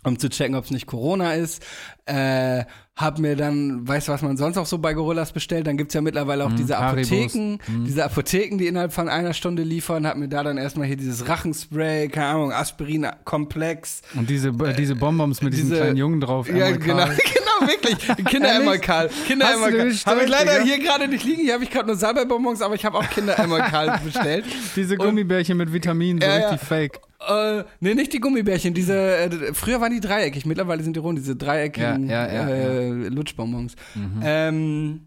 [0.03, 1.63] um zu checken, ob es nicht Corona ist.
[2.05, 2.63] Äh,
[2.95, 5.65] hab mir dann, weißt du, was man sonst auch so bei Gorillas bestellt?
[5.65, 6.77] Dann gibt's ja mittlerweile auch Mhm, diese.
[6.77, 7.85] Apotheken, Mhm.
[7.85, 10.05] diese Apotheken, die innerhalb von einer Stunde liefern.
[10.05, 14.01] Hab mir da dann erstmal hier dieses Rachenspray, keine Ahnung, Aspirin-Komplex.
[14.15, 16.47] Und diese, äh, diese Bonbons mit diesen diese- kleinen Jungen drauf.
[16.49, 18.09] Ja, genau, genau, wirklich.
[18.09, 19.09] Hast du Kinderemalkal.
[19.29, 20.63] den Habe ich leider Digga?
[20.63, 21.41] hier gerade nicht liegen.
[21.43, 24.45] Hier habe ich gerade nur Salbeibonbons, aber ich habe auch Kinderemalkal bestellt.
[24.75, 26.49] Diese Gummibärchen mit Vitaminen, so Ja, ja.
[26.49, 26.99] richtig fake.
[27.27, 28.73] Äh, nee, nicht die Gummibärchen.
[28.73, 32.49] Diese, äh, früher waren die dreieckig, mittlerweile sind die rund, diese dreieckigen Ja, ja, ja,
[32.49, 33.75] äh, Lutschbonbons.
[34.23, 35.01] Ähm,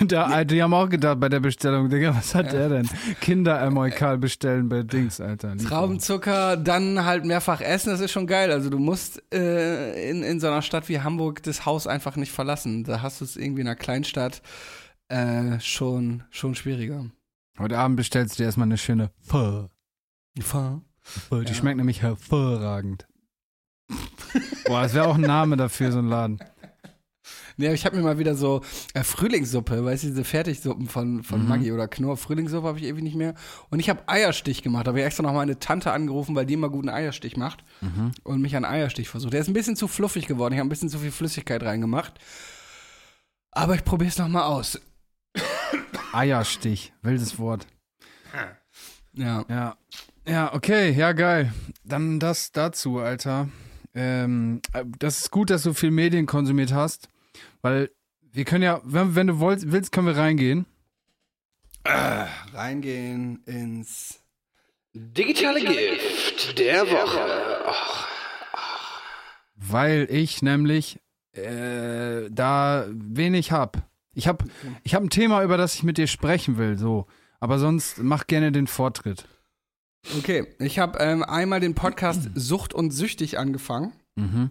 [0.00, 2.88] Da, die haben auch gedacht bei der Bestellung, Digga, was hat der denn?
[3.20, 5.56] Kinderemoikal bestellen bei Dings, Alter.
[5.56, 8.52] Traubenzucker, dann halt mehrfach essen, das ist schon geil.
[8.52, 12.32] Also du musst äh, in, in so einer Stadt wie Hamburg das Haus einfach nicht
[12.32, 12.84] verlassen.
[12.84, 14.42] Da hast du es irgendwie in einer Kleinstadt
[15.08, 17.06] äh, schon, schon schwieriger.
[17.58, 19.68] Heute Abend bestellst du dir erstmal eine schöne Pho.
[21.30, 21.54] Die Ja.
[21.54, 23.06] schmeckt nämlich hervorragend.
[24.66, 26.38] Boah, das wäre auch ein Name dafür, so ein Laden.
[27.56, 28.62] Nee, aber ich habe mir mal wieder so
[28.94, 31.48] äh, Frühlingssuppe, weißt du, diese Fertigsuppen von, von Mhm.
[31.48, 32.16] Maggi oder Knorr.
[32.16, 33.34] Frühlingssuppe habe ich ewig nicht mehr.
[33.68, 34.86] Und ich habe Eierstich gemacht.
[34.86, 37.62] Da habe ich extra noch meine Tante angerufen, weil die immer guten Eierstich macht.
[37.82, 38.12] Mhm.
[38.22, 39.34] Und mich an Eierstich versucht.
[39.34, 40.54] Der ist ein bisschen zu fluffig geworden.
[40.54, 42.14] Ich habe ein bisschen zu viel Flüssigkeit reingemacht.
[43.50, 44.80] Aber ich probiere es nochmal aus.
[46.12, 47.66] Eierstich, wildes Wort.
[49.12, 49.44] Ja.
[49.48, 49.76] Ja.
[50.26, 51.52] Ja, okay, ja, geil.
[51.84, 53.48] Dann das dazu, Alter.
[53.94, 57.08] Ähm, äh, das ist gut, dass du viel Medien konsumiert hast,
[57.62, 57.90] weil
[58.32, 60.66] wir können ja, wenn, wenn du wolltest, willst, können wir reingehen.
[61.84, 64.20] Reingehen ins.
[64.92, 67.74] Digitale Gift der Woche.
[69.54, 71.00] Weil ich nämlich
[71.32, 73.88] äh, da wenig hab.
[74.14, 74.44] Ich hab,
[74.82, 77.06] ich hab ein Thema, über das ich mit dir sprechen will, so.
[77.40, 79.26] Aber sonst mach gerne den Vortritt.
[80.18, 83.92] Okay, ich habe ähm, einmal den Podcast Sucht und Süchtig angefangen.
[84.16, 84.50] Mhm.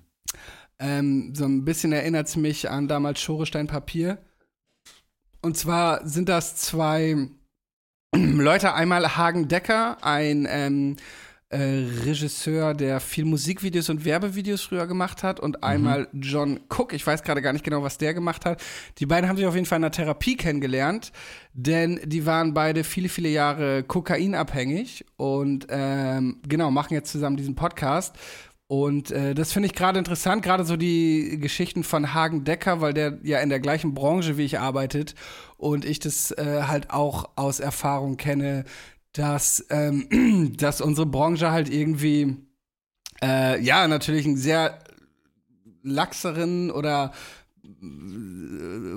[0.80, 4.20] Ähm, so ein bisschen erinnert es mich an damals Schorestein Papier.
[5.42, 7.30] Und zwar sind das zwei
[8.16, 10.98] Leute, einmal Hagen Decker, ein ähm,
[11.50, 17.06] äh, Regisseur, der viel Musikvideos und Werbevideos früher gemacht hat, und einmal John Cook, ich
[17.06, 18.62] weiß gerade gar nicht genau, was der gemacht hat.
[19.00, 21.12] Die beiden haben sich auf jeden Fall in der Therapie kennengelernt,
[21.54, 27.56] denn die waren beide viele, viele Jahre kokainabhängig und ähm, genau, machen jetzt zusammen diesen
[27.56, 28.16] Podcast.
[28.68, 32.94] Und äh, das finde ich gerade interessant, gerade so die Geschichten von Hagen Decker, weil
[32.94, 35.16] der ja in der gleichen Branche wie ich arbeitet
[35.58, 38.66] und ich das äh, halt auch aus Erfahrung kenne,
[39.20, 42.38] dass, ähm, dass unsere Branche halt irgendwie,
[43.22, 44.80] äh, ja, natürlich einen sehr
[45.84, 47.12] laxeren oder
[47.66, 47.74] äh,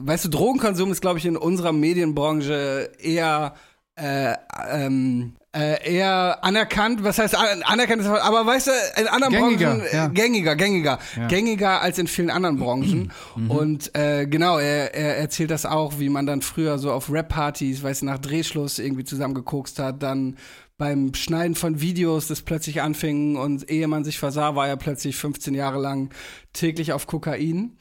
[0.06, 3.54] weißt du, Drogenkonsum ist, glaube ich, in unserer Medienbranche eher
[3.96, 4.34] äh,
[4.70, 9.86] ähm, äh, eher anerkannt, was heißt an- anerkannt, aber weißt du, in anderen Gängiger, Branchen
[9.86, 10.06] äh, ja.
[10.08, 11.26] gängiger, gängiger, Ja.
[11.28, 13.12] gängiger als in vielen anderen Branchen.
[13.48, 17.82] Und äh, genau, er, er erzählt das auch, wie man dann früher so auf Rap-Partys,
[17.82, 20.38] weißt du, nach Drehschluss irgendwie zusammen gekokst hat, dann
[20.78, 25.16] beim Schneiden von Videos das plötzlich anfing und ehe man sich versah, war er plötzlich
[25.16, 26.10] 15 Jahre lang
[26.54, 27.76] täglich auf Kokain.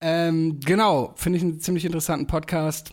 [0.00, 2.92] Ähm, genau, finde ich einen ziemlich interessanten Podcast.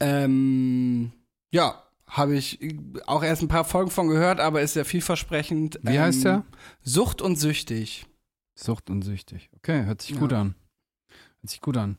[0.00, 1.12] Ähm,
[1.50, 2.58] ja, habe ich
[3.06, 5.80] auch erst ein paar Folgen von gehört, aber ist sehr vielversprechend.
[5.82, 6.44] Wie ähm, heißt der?
[6.82, 8.06] Sucht und Süchtig.
[8.54, 9.50] Sucht und süchtig.
[9.56, 10.18] Okay, hört sich Ja.
[10.20, 10.54] gut an.
[11.40, 11.98] Hört sich gut an.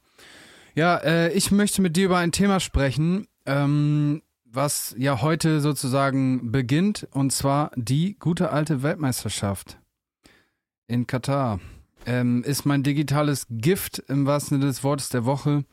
[0.73, 6.51] Ja, äh, ich möchte mit dir über ein Thema sprechen, ähm, was ja heute sozusagen
[6.51, 9.77] beginnt, und zwar die gute alte Weltmeisterschaft
[10.87, 11.59] in Katar.
[12.05, 15.65] Ähm, ist mein digitales Gift im wahrsten Sinne des Wortes der Woche.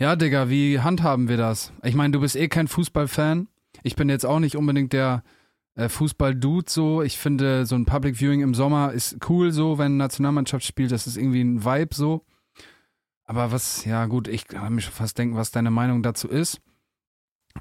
[0.00, 1.72] Ja, Digga, wie handhaben wir das?
[1.82, 3.48] Ich meine, du bist eh kein Fußballfan.
[3.82, 5.24] Ich bin jetzt auch nicht unbedingt der
[5.74, 7.02] äh, Fußball-Dude so.
[7.02, 10.92] Ich finde, so ein Public Viewing im Sommer ist cool so, wenn Nationalmannschaft spielt.
[10.92, 12.24] Das ist irgendwie ein Vibe so.
[13.24, 16.60] Aber was, ja gut, ich kann mir schon fast denken, was deine Meinung dazu ist.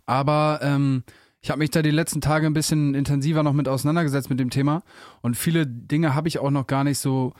[0.06, 1.04] Aber ähm,
[1.42, 4.52] ich habe mich da die letzten Tage ein bisschen intensiver noch mit auseinandergesetzt mit dem
[4.52, 4.84] Thema
[5.22, 7.34] und viele Dinge habe ich auch noch gar nicht so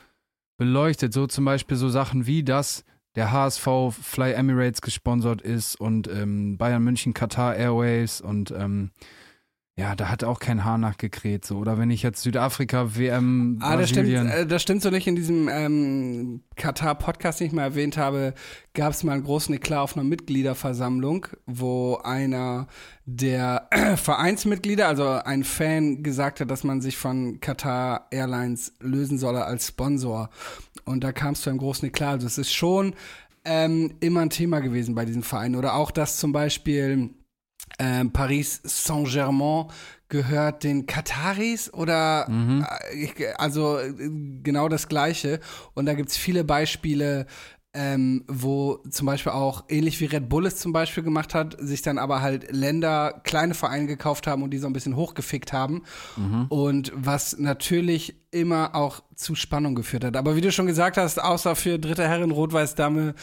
[0.56, 1.12] beleuchtet.
[1.12, 2.84] So zum Beispiel so Sachen wie, dass
[3.18, 3.66] der HSV
[4.00, 8.92] Fly Emirates gesponsert ist und ähm, Bayern München Qatar Airways und ähm,
[9.78, 11.44] ja, da hat auch kein Haar nachgekräht.
[11.44, 11.58] So.
[11.58, 15.06] Oder wenn ich jetzt Südafrika, WM, Ah, das stimmt, äh, das stimmt so nicht.
[15.06, 18.34] In diesem ähm, Katar-Podcast, den ich mal erwähnt habe,
[18.74, 22.66] gab es mal einen großen Eklat auf einer Mitgliederversammlung, wo einer
[23.06, 29.44] der Vereinsmitglieder, also ein Fan, gesagt hat, dass man sich von Qatar Airlines lösen solle
[29.44, 30.28] als Sponsor.
[30.86, 32.14] Und da kam es zu einem großen Eklat.
[32.14, 32.94] Also es ist schon
[33.44, 35.54] ähm, immer ein Thema gewesen bei diesen Vereinen.
[35.54, 37.10] Oder auch, dass zum Beispiel
[37.78, 39.66] ähm, Paris Saint-Germain
[40.08, 42.26] gehört den Kataris oder
[42.90, 43.92] äh, ich, also äh,
[44.42, 45.40] genau das Gleiche.
[45.74, 47.26] Und da gibt's viele Beispiele,
[47.74, 51.82] ähm, wo zum Beispiel auch, ähnlich wie Red Bull es zum Beispiel gemacht hat, sich
[51.82, 55.82] dann aber halt Länder, kleine Vereine gekauft haben und die so ein bisschen hochgefickt haben.
[56.48, 60.16] Und was natürlich immer auch zu Spannung geführt hat.
[60.16, 63.14] Aber wie du schon gesagt hast, außer für dritte Herren Rot-Weiß-Dame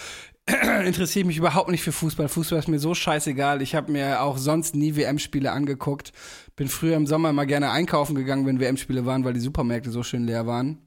[0.86, 2.28] interessiere ich mich überhaupt nicht für Fußball.
[2.28, 3.62] Fußball ist mir so scheißegal.
[3.62, 6.12] Ich habe mir auch sonst nie WM-Spiele angeguckt.
[6.56, 10.04] Bin früher im Sommer immer gerne einkaufen gegangen, wenn WM-Spiele waren, weil die Supermärkte so
[10.04, 10.78] schön leer waren.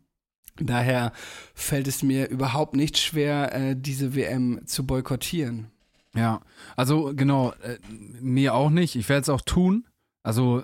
[0.61, 1.13] Daher
[1.55, 5.69] fällt es mir überhaupt nicht schwer, äh, diese WM zu boykottieren.
[6.15, 6.41] Ja,
[6.77, 7.79] also genau, äh,
[8.21, 8.97] mir auch nicht.
[8.97, 9.87] Ich werde es auch tun.
[10.23, 10.63] Also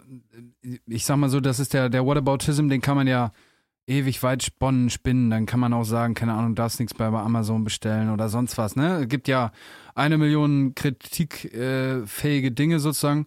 [0.63, 3.33] äh, ich sag mal so, das ist der, der Whataboutism, den kann man ja
[3.87, 5.31] ewig weit sponnen, spinnen.
[5.31, 8.77] Dann kann man auch sagen, keine Ahnung, darfst nichts bei Amazon bestellen oder sonst was.
[8.77, 9.03] Ne?
[9.03, 9.53] Es gibt ja
[9.95, 13.27] eine Million kritikfähige Dinge sozusagen.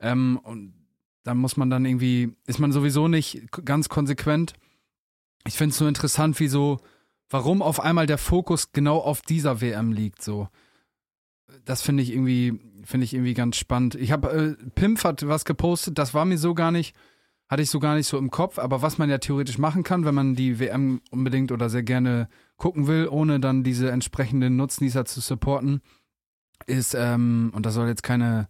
[0.00, 0.74] Ähm, und
[1.22, 4.54] da muss man dann irgendwie, ist man sowieso nicht ganz konsequent.
[5.46, 6.50] Ich finde es so interessant, wie
[7.28, 10.22] warum auf einmal der Fokus genau auf dieser WM liegt.
[10.22, 10.48] So
[11.64, 13.94] das finde ich irgendwie, finde ich irgendwie ganz spannend.
[13.94, 16.94] Ich habe, äh, Pimp hat was gepostet, das war mir so gar nicht,
[17.50, 20.04] hatte ich so gar nicht so im Kopf, aber was man ja theoretisch machen kann,
[20.04, 25.04] wenn man die WM unbedingt oder sehr gerne gucken will, ohne dann diese entsprechenden Nutznießer
[25.04, 25.82] zu supporten,
[26.66, 28.48] ist, ähm, und das soll jetzt keine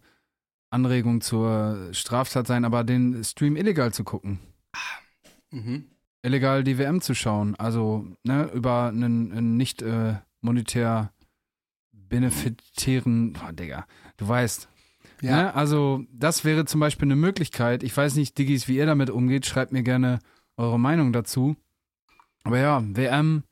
[0.69, 4.39] Anregung zur Straftat sein, aber den Stream illegal zu gucken.
[5.49, 5.85] Mhm.
[6.21, 11.11] Illegal die WM zu schauen, also ne, über einen, einen nicht äh, monetär
[11.91, 13.87] benefitären, oh, Digga,
[14.17, 14.69] du weißt.
[15.21, 15.35] Ja.
[15.35, 15.55] Ne?
[15.55, 17.83] Also, das wäre zum Beispiel eine Möglichkeit.
[17.83, 19.45] Ich weiß nicht, Diggis, wie ihr damit umgeht.
[19.45, 20.19] Schreibt mir gerne
[20.57, 21.55] eure Meinung dazu.
[22.43, 23.43] Aber ja, WM,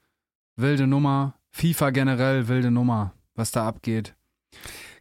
[0.56, 1.36] wilde Nummer.
[1.52, 4.16] FIFA generell, wilde Nummer, was da abgeht.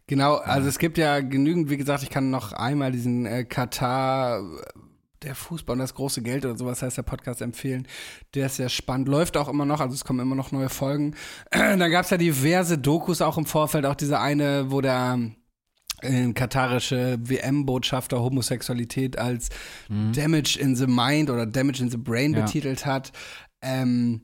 [0.07, 4.39] Genau, also es gibt ja genügend, wie gesagt, ich kann noch einmal diesen äh, Katar,
[4.39, 4.79] äh,
[5.21, 7.87] der Fußball und das große Geld oder sowas heißt der Podcast empfehlen.
[8.33, 11.13] Der ist sehr spannend, läuft auch immer noch, also es kommen immer noch neue Folgen.
[11.51, 15.19] Dann gab es ja diverse Dokus auch im Vorfeld, auch diese eine, wo der
[16.01, 19.49] äh, katarische WM-Botschafter Homosexualität als
[19.89, 22.41] Damage in the Mind oder Damage in the Brain Ja.
[22.41, 23.11] betitelt hat.
[23.61, 24.21] Ähm,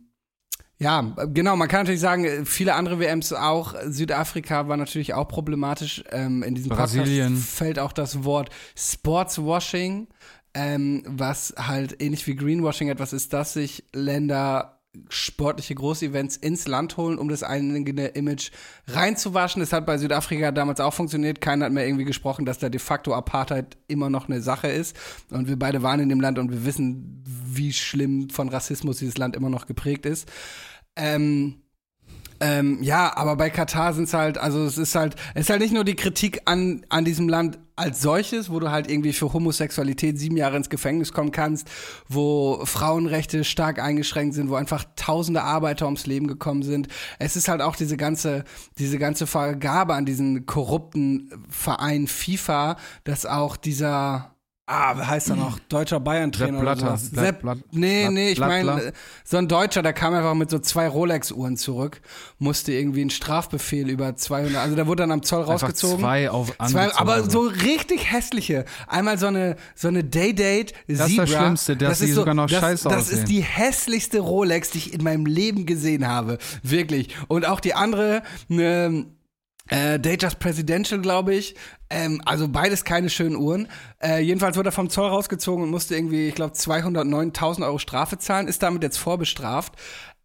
[0.78, 1.02] ja,
[1.34, 3.76] genau, man kann natürlich sagen, viele andere WMs auch.
[3.88, 6.04] Südafrika war natürlich auch problematisch.
[6.12, 7.34] Ähm, in diesem Brasilien.
[7.34, 10.08] Podcast fällt auch das Wort Sportswashing,
[10.54, 14.75] ähm, was halt ähnlich wie Greenwashing etwas ist, dass sich Länder
[15.10, 18.52] sportliche Großevents ins Land holen, um das eigene Image
[18.88, 19.60] reinzuwaschen.
[19.60, 21.42] Das hat bei Südafrika damals auch funktioniert.
[21.42, 24.96] Keiner hat mehr irgendwie gesprochen, dass da de facto Apartheid immer noch eine Sache ist.
[25.30, 29.18] Und wir beide waren in dem Land und wir wissen, wie schlimm von Rassismus dieses
[29.18, 30.30] Land immer noch geprägt ist.
[30.96, 31.62] Ähm,
[32.40, 35.62] ähm, ja, aber bei Katar sind es halt, also es ist halt, es ist halt
[35.62, 39.34] nicht nur die Kritik an, an diesem Land als solches, wo du halt irgendwie für
[39.34, 41.68] Homosexualität sieben Jahre ins Gefängnis kommen kannst,
[42.08, 46.88] wo Frauenrechte stark eingeschränkt sind, wo einfach tausende Arbeiter ums Leben gekommen sind.
[47.20, 48.44] Es ist halt auch diese ganze,
[48.78, 54.35] diese ganze Vergabe an diesen korrupten Verein FIFA, dass auch dieser
[54.68, 55.60] Ah, wie heißt er noch?
[55.70, 56.98] Deutscher Bayern-Trainer oder Blatter.
[56.98, 57.12] sowas.
[57.14, 60.88] Sepp, Blatt- nee, nee, ich meine, so ein Deutscher, der kam einfach mit so zwei
[60.88, 62.02] Rolex-Uhren zurück,
[62.40, 66.00] musste irgendwie einen Strafbefehl über 200, also der wurde dann am Zoll Einfach rausgezogen.
[66.00, 68.66] zwei auf Zwei, aber so richtig hässliche.
[68.88, 71.26] Einmal so eine so eine Day-Date ist Zebra.
[71.26, 73.20] das Schlimmste, dass ist die sogar noch das, scheiße Das aussehen.
[73.20, 76.40] ist die hässlichste Rolex, die ich in meinem Leben gesehen habe.
[76.64, 77.16] Wirklich.
[77.28, 79.06] Und auch die andere, ne,
[79.70, 81.56] äh, Datejust Presidential, glaube ich.
[81.90, 83.68] Ähm, also beides keine schönen Uhren.
[84.02, 88.18] Äh, jedenfalls wurde er vom Zoll rausgezogen und musste irgendwie, ich glaube, 209.000 Euro Strafe
[88.18, 89.74] zahlen, ist damit jetzt vorbestraft.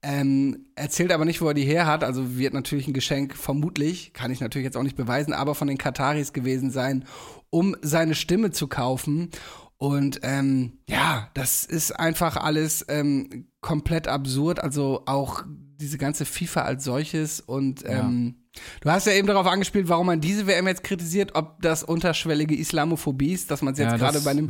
[0.02, 2.04] Ähm, erzählt aber nicht, wo er die her hat.
[2.04, 5.68] Also wird natürlich ein Geschenk, vermutlich, kann ich natürlich jetzt auch nicht beweisen, aber von
[5.68, 7.04] den Kataris gewesen sein,
[7.50, 9.30] um seine Stimme zu kaufen.
[9.76, 14.62] Und ähm, ja, das ist einfach alles ähm, komplett absurd.
[14.62, 15.44] Also auch
[15.80, 18.36] diese ganze FIFA als solches und ähm,
[18.82, 22.54] du hast ja eben darauf angespielt, warum man diese WM jetzt kritisiert, ob das unterschwellige
[22.54, 24.48] Islamophobie ist, dass man es jetzt ja, gerade bei einem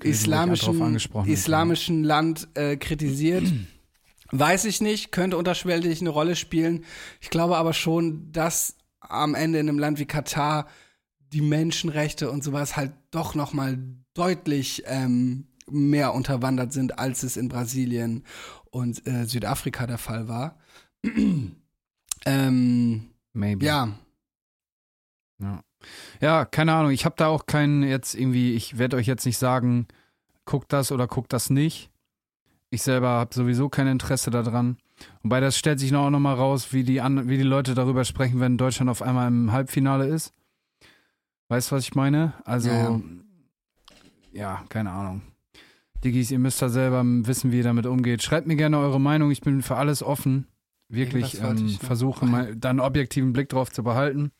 [0.00, 1.34] gewesen, ich islamischen, angesprochen hätte.
[1.34, 3.44] islamischen Land äh, kritisiert.
[4.30, 6.84] Weiß ich nicht, könnte unterschwellig eine Rolle spielen.
[7.20, 10.66] Ich glaube aber schon, dass am Ende in einem Land wie Katar
[11.32, 13.78] die Menschenrechte und sowas halt doch noch mal
[14.14, 18.24] deutlich ähm, mehr unterwandert sind, als es in Brasilien
[18.70, 20.58] und äh, Südafrika der Fall war.
[22.26, 23.64] ähm, Maybe.
[23.64, 23.88] ja,
[25.38, 25.62] Ja.
[26.20, 26.90] ja, keine Ahnung.
[26.92, 29.86] Ich habe da auch keinen jetzt irgendwie, ich werde euch jetzt nicht sagen,
[30.44, 31.90] guckt das oder guckt das nicht.
[32.70, 34.78] Ich selber habe sowieso kein Interesse daran.
[35.22, 38.04] Wobei das stellt sich noch auch nochmal raus, wie die, an, wie die Leute darüber
[38.04, 40.32] sprechen, wenn Deutschland auf einmal im Halbfinale ist.
[41.48, 42.32] Weißt du, was ich meine?
[42.44, 43.00] Also, Ja, ja,
[44.32, 44.64] ja.
[44.68, 45.22] keine Ahnung.
[46.04, 48.22] Diggis, ihr müsst da selber wissen, wie ihr damit umgeht.
[48.22, 49.30] Schreibt mir gerne eure Meinung.
[49.30, 50.46] Ich bin für alles offen.
[50.88, 54.30] Wirklich ähm, ich versuche mal dann einen objektiven Blick drauf zu behalten.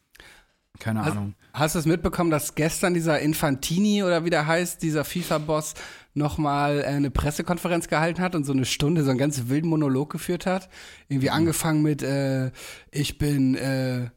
[0.79, 1.35] Keine Also- Ahnung.
[1.53, 5.75] Hast du es mitbekommen, dass gestern dieser Infantini oder wie der heißt, dieser FIFA-Boss,
[6.15, 10.11] nochmal äh, eine Pressekonferenz gehalten hat und so eine Stunde so einen ganz wilden Monolog
[10.11, 10.69] geführt hat?
[11.09, 12.51] Irgendwie angefangen mit, äh,
[12.91, 14.11] ich bin, äh,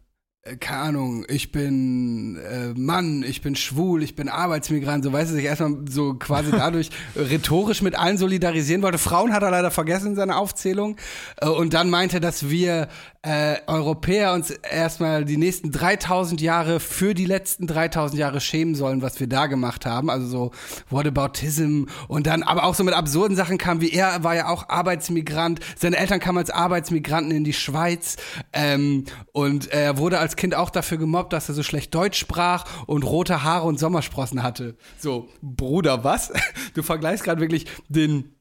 [0.59, 5.35] keine Ahnung, ich bin äh, Mann, ich bin schwul, ich bin Arbeitsmigrant, so weiß er
[5.35, 8.97] sich erstmal so quasi dadurch rhetorisch mit allen solidarisieren wollte.
[8.97, 10.97] Frauen hat er leider vergessen in seiner Aufzählung.
[11.37, 12.87] Äh, und dann meinte, dass wir
[13.27, 19.01] äh, Europäer uns erstmal die nächsten 3000 Jahre für die letzten 3000 Jahre schämen sollen,
[19.01, 20.09] was wir da gemacht haben.
[20.09, 20.51] Also so
[20.89, 24.69] Whataboutism und dann aber auch so mit absurden Sachen kam, wie er war ja auch
[24.69, 25.59] Arbeitsmigrant.
[25.77, 28.15] Seine Eltern kamen als Arbeitsmigranten in die Schweiz
[28.53, 32.63] ähm, und er wurde als Kind auch dafür gemobbt, dass er so schlecht Deutsch sprach
[32.85, 34.77] und rote Haare und Sommersprossen hatte.
[34.97, 36.31] So, Bruder, was?
[36.73, 38.37] Du vergleichst gerade wirklich den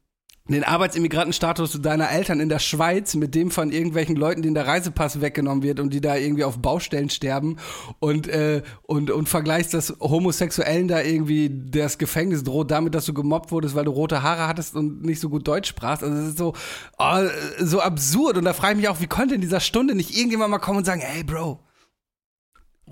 [0.49, 5.21] den Arbeitsimmigrantenstatus deiner Eltern in der Schweiz mit dem von irgendwelchen Leuten, denen der Reisepass
[5.21, 7.57] weggenommen wird und die da irgendwie auf Baustellen sterben
[7.99, 13.15] und, äh, und, und vergleichst das Homosexuellen da irgendwie das Gefängnis droht damit, dass du
[13.15, 16.05] gemobbt wurdest, weil du rote Haare hattest und nicht so gut Deutsch sprachst.
[16.05, 16.55] Also das ist so,
[16.99, 17.23] oh,
[17.61, 20.51] so absurd und da frage ich mich auch, wie konnte in dieser Stunde nicht irgendjemand
[20.51, 21.61] mal kommen und sagen, hey Bro,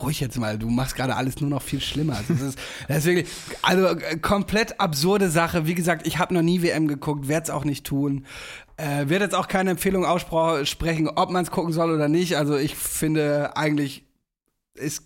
[0.00, 2.16] ruhig jetzt mal, du machst gerade alles nur noch viel schlimmer.
[2.16, 3.28] Also das, ist, das ist wirklich,
[3.62, 5.66] also äh, komplett absurde Sache.
[5.66, 8.26] Wie gesagt, ich habe noch nie WM geguckt, werde es auch nicht tun.
[8.76, 12.36] Äh, werde jetzt auch keine Empfehlung aussprechen, ob man es gucken soll oder nicht.
[12.36, 14.04] Also ich finde eigentlich
[14.74, 15.04] ist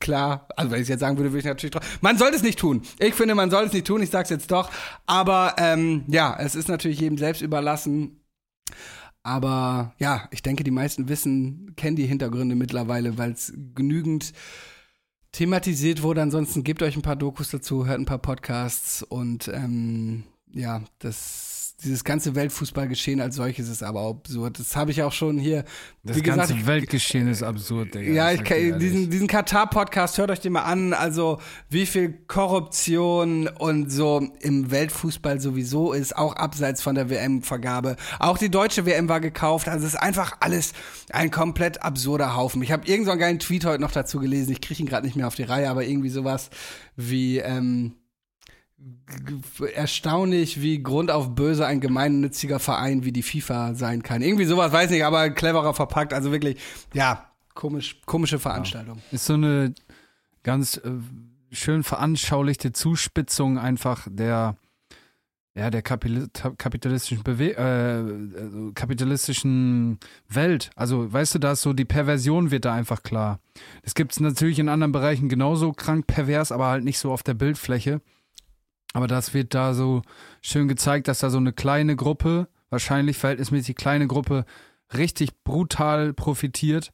[0.00, 1.98] klar, also wenn ich es jetzt sagen würde, würde ich natürlich drauf.
[2.00, 2.82] Man sollte es nicht tun.
[2.98, 4.70] Ich finde, man soll es nicht tun, ich sag's jetzt doch.
[5.06, 8.20] Aber ähm, ja, es ist natürlich jedem selbst überlassen.
[9.24, 14.34] Aber ja, ich denke, die meisten wissen, kennen die Hintergründe mittlerweile, weil es genügend
[15.32, 16.20] thematisiert wurde.
[16.22, 21.53] Ansonsten gebt euch ein paar Dokus dazu, hört ein paar Podcasts und ähm, ja, das
[21.84, 24.58] dieses ganze Weltfußballgeschehen als solches ist aber absurd.
[24.58, 25.64] Das habe ich auch schon hier.
[26.02, 28.10] Das gesagt, ganze ich- Weltgeschehen ist absurd, Digga.
[28.12, 30.92] ja, ich kann, diesen, diesen Katar-Podcast, hört euch den mal an.
[30.92, 31.38] Also,
[31.70, 37.96] wie viel Korruption und so im Weltfußball sowieso ist, auch abseits von der WM-Vergabe.
[38.18, 39.68] Auch die deutsche WM war gekauft.
[39.68, 40.72] Also, es ist einfach alles
[41.10, 42.62] ein komplett absurder Haufen.
[42.62, 44.52] Ich habe irgend so einen geilen Tweet heute noch dazu gelesen.
[44.52, 46.50] Ich kriege ihn gerade nicht mehr auf die Reihe, aber irgendwie sowas
[46.96, 47.94] wie, ähm,
[49.74, 54.22] erstaunlich, wie Grund auf böse ein gemeinnütziger Verein wie die FIFA sein kann.
[54.22, 56.12] Irgendwie sowas, weiß nicht, aber cleverer verpackt.
[56.12, 56.58] Also wirklich,
[56.92, 58.98] ja, komisch, komische Veranstaltung.
[59.10, 59.74] Ist so eine
[60.42, 60.90] ganz äh,
[61.52, 64.56] schön veranschaulichte Zuspitzung einfach der
[65.56, 70.70] ja, der kapitalistischen Bewe äh, also kapitalistischen Welt.
[70.74, 73.38] Also, weißt du, da ist so die Perversion wird da einfach klar.
[73.82, 77.22] Es gibt es natürlich in anderen Bereichen genauso krank pervers, aber halt nicht so auf
[77.22, 78.00] der Bildfläche.
[78.94, 80.02] Aber das wird da so
[80.40, 84.46] schön gezeigt, dass da so eine kleine Gruppe, wahrscheinlich verhältnismäßig kleine Gruppe,
[84.96, 86.92] richtig brutal profitiert,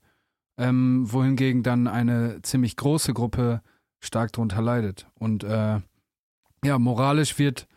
[0.58, 3.62] ähm, wohingegen dann eine ziemlich große Gruppe
[4.00, 5.06] stark drunter leidet.
[5.14, 5.80] Und äh,
[6.64, 7.68] ja, moralisch wird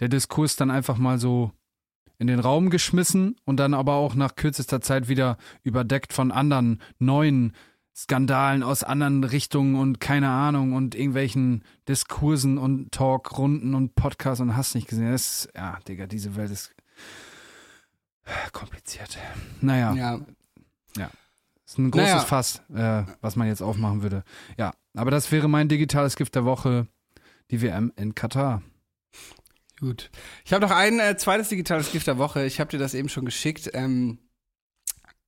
[0.00, 1.50] der Diskurs dann einfach mal so
[2.18, 6.80] in den Raum geschmissen und dann aber auch nach kürzester Zeit wieder überdeckt von anderen
[6.98, 7.52] neuen
[7.96, 14.56] Skandalen aus anderen Richtungen und keine Ahnung und irgendwelchen Diskursen und Talkrunden und Podcasts und
[14.56, 15.12] hast nicht gesehen.
[15.12, 16.74] Das ist, ja, Digga, diese Welt ist
[18.52, 19.16] kompliziert.
[19.60, 20.20] Naja, Ja,
[21.66, 22.24] ist ein großes Naja.
[22.24, 24.24] Fass, äh, was man jetzt aufmachen würde.
[24.58, 26.86] Ja, aber das wäre mein digitales Gift der Woche,
[27.50, 28.62] die WM in Katar.
[29.80, 30.10] gut.
[30.44, 32.44] Ich habe noch ein äh, zweites digitales Gift der Woche.
[32.44, 33.70] Ich habe dir das eben schon geschickt.
[33.74, 34.18] Ähm,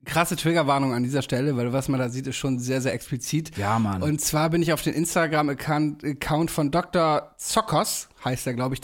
[0.07, 3.57] krasse Triggerwarnung an dieser Stelle, weil was man da sieht, ist schon sehr, sehr explizit.
[3.59, 4.03] Ja, Mann.
[4.03, 7.35] Und zwar bin ich auf den Instagram-Account Account von Dr.
[7.37, 8.81] Zokos, heißt er, glaube ich,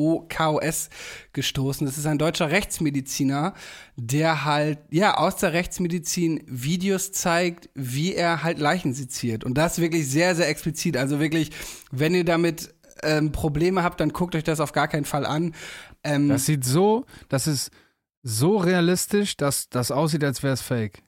[0.00, 0.88] OKOS
[1.32, 1.86] gestoßen.
[1.86, 3.54] Das ist ein deutscher Rechtsmediziner,
[3.96, 9.44] der halt, ja, aus der Rechtsmedizin Videos zeigt, wie er halt Leichen seziert.
[9.44, 10.96] Und das wirklich sehr, sehr explizit.
[10.96, 11.50] Also wirklich,
[11.90, 15.54] wenn ihr damit ähm, Probleme habt, dann guckt euch das auf gar keinen Fall an.
[16.02, 17.70] Ähm, Das sieht so, das ist
[18.22, 21.02] so realistisch, dass das aussieht, als wäre es fake.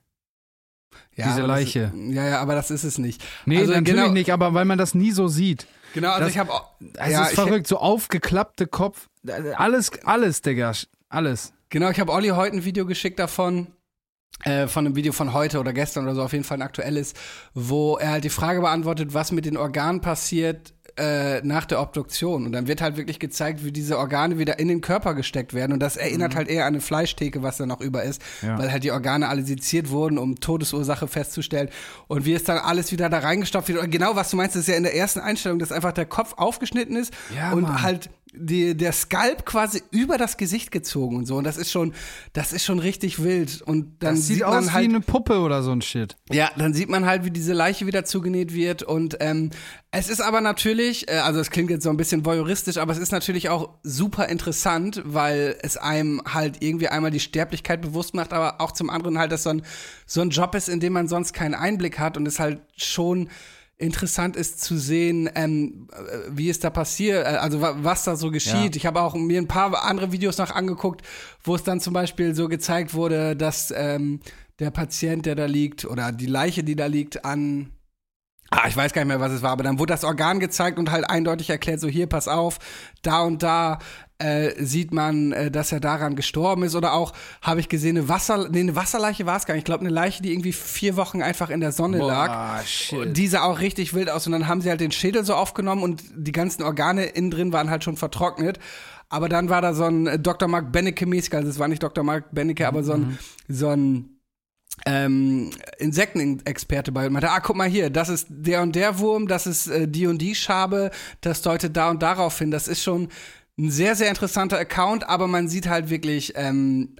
[1.16, 1.92] ja, diese Leiche.
[1.94, 3.22] Ist, ja, ja, aber das ist es nicht.
[3.46, 5.66] Nee, Also natürlich genau- nicht, aber weil man das nie so sieht.
[5.94, 6.50] Genau, also Das- ich habe
[6.94, 9.08] Es ja, ist verrückt, so aufgeklappte Kopf.
[9.56, 10.72] Alles, alles, Digga.
[11.08, 11.52] Alles.
[11.68, 13.68] Genau, ich habe Olli heute ein Video geschickt davon,
[14.44, 17.12] äh, von einem Video von heute oder gestern oder so, auf jeden Fall ein aktuelles,
[17.54, 22.46] wo er halt die Frage beantwortet, was mit den Organen passiert äh, nach der Obduktion.
[22.46, 25.72] Und dann wird halt wirklich gezeigt, wie diese Organe wieder in den Körper gesteckt werden.
[25.72, 28.58] Und das erinnert halt eher an eine Fleischtheke, was da noch über ist, Ja.
[28.58, 31.68] weil halt die Organe alle seziert wurden, um Todesursache festzustellen.
[32.08, 33.82] Und wie es dann alles wieder da reingestopft wird.
[33.82, 36.34] Und genau, was du meinst, ist ja in der ersten Einstellung, dass einfach der Kopf
[36.36, 37.82] aufgeschnitten ist Ja, und Mann.
[37.82, 41.36] halt die, der Skalp quasi über das Gesicht gezogen und so.
[41.36, 41.92] Und das ist schon,
[42.32, 43.62] das ist schon richtig wild.
[43.62, 46.16] Und dann Das sieht, sieht aus man halt, wie eine Puppe oder so ein Shit.
[46.30, 48.82] ja, dann sieht man halt, wie diese Leiche wieder zugenäht wird.
[48.82, 49.50] Und ähm,
[49.90, 52.98] es ist aber natürlich, äh, also es klingt jetzt so ein bisschen voyeuristisch, aber es
[52.98, 58.32] ist natürlich auch super interessant, weil es einem halt irgendwie einmal die Sterblichkeit bewusst macht,
[58.32, 59.62] aber auch zum anderen halt, dass so ein,
[60.06, 63.28] so ein Job ist, in dem man sonst keinen Einblick hat und es halt schon
[63.78, 68.16] interessant ist zu sehen, ähm, äh, wie es da passiert, äh, also wa was da
[68.16, 68.74] so geschieht.
[68.74, 68.76] Ja.
[68.76, 71.02] Ich habe auch mir ein paar andere Videos noch angeguckt,
[71.42, 74.20] wo es dann zum Beispiel so gezeigt wurde, dass ähm,
[74.58, 77.72] der Patient, der da liegt, oder die Leiche, die da liegt, an
[78.54, 80.78] Ah, ich weiß gar nicht mehr, was es war, aber dann wurde das Organ gezeigt
[80.78, 82.58] und halt eindeutig erklärt, so hier, pass auf,
[83.00, 83.78] da und da
[84.22, 86.74] äh, sieht man, äh, dass er daran gestorben ist.
[86.74, 89.62] Oder auch, habe ich gesehen, eine Wasser, nee, eine Wasserleiche war es gar nicht.
[89.62, 92.62] Ich glaube, eine Leiche, die irgendwie vier Wochen einfach in der Sonne lag.
[92.64, 93.16] shit.
[93.16, 94.26] Die sah auch richtig wild aus.
[94.26, 97.52] Und dann haben sie halt den Schädel so aufgenommen und die ganzen Organe innen drin
[97.52, 98.58] waren halt schon vertrocknet.
[99.08, 100.48] Aber dann war da so ein äh, Dr.
[100.48, 102.02] Mark Bennecke-mäßig, also es war nicht Dr.
[102.02, 104.18] Mark Bennecke, aber so ein, so ein
[104.86, 109.28] ähm, Insektenexperte bei und meinte, ah, guck mal hier, das ist der und der Wurm,
[109.28, 112.50] das ist äh, die und die Schabe, das deutet da und darauf hin.
[112.50, 113.08] Das ist schon
[113.58, 116.96] ein sehr, sehr interessanter Account, aber man sieht halt wirklich ähm,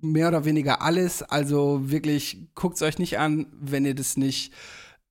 [0.00, 1.22] mehr oder weniger alles.
[1.22, 4.52] Also wirklich, guckt's euch nicht an, wenn ihr das nicht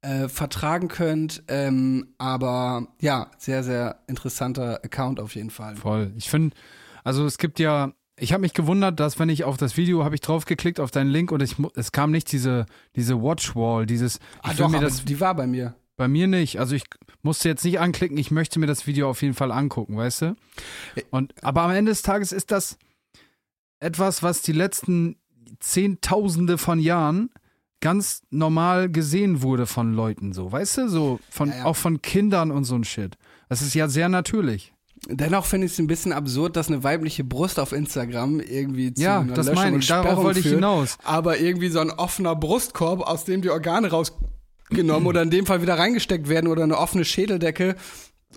[0.01, 1.43] äh, vertragen könnt.
[1.47, 5.76] Ähm, aber ja, sehr, sehr interessanter Account auf jeden Fall.
[5.76, 6.14] Voll.
[6.18, 6.55] Ich finde,
[7.03, 10.16] also es gibt ja, ich habe mich gewundert, dass wenn ich auf das Video habe
[10.16, 14.22] ich draufgeklickt auf deinen Link und ich, es kam nicht diese diese Watchwall, dieses ich
[14.43, 15.74] Ah, doch, mir das die war bei mir.
[16.02, 16.60] Bei mir nicht.
[16.60, 16.84] Also ich
[17.22, 20.36] musste jetzt nicht anklicken, ich möchte mir das Video auf jeden Fall angucken, weißt du?
[21.12, 22.80] Und aber am Ende des Tages ist das
[23.80, 25.18] etwas, was die letzten
[25.60, 27.30] Zehntausende von Jahren
[27.82, 31.66] ganz normal gesehen wurde von Leuten, so, weißt du, so von Ja, ja.
[31.66, 33.16] auch von Kindern und so ein Shit.
[33.47, 34.74] Das ist ja sehr natürlich.
[35.08, 39.04] Dennoch finde ich es ein bisschen absurd, dass eine weibliche Brust auf Instagram irgendwie zu
[39.04, 39.88] Ja, einer das Löschung meine ich.
[39.88, 40.97] Darauf wollte ich hinaus.
[41.04, 43.91] Aber irgendwie so ein offener Brustkorb, aus dem die Organe
[44.72, 47.76] rausgenommen oder in dem Fall wieder reingesteckt werden oder eine offene Schädeldecke,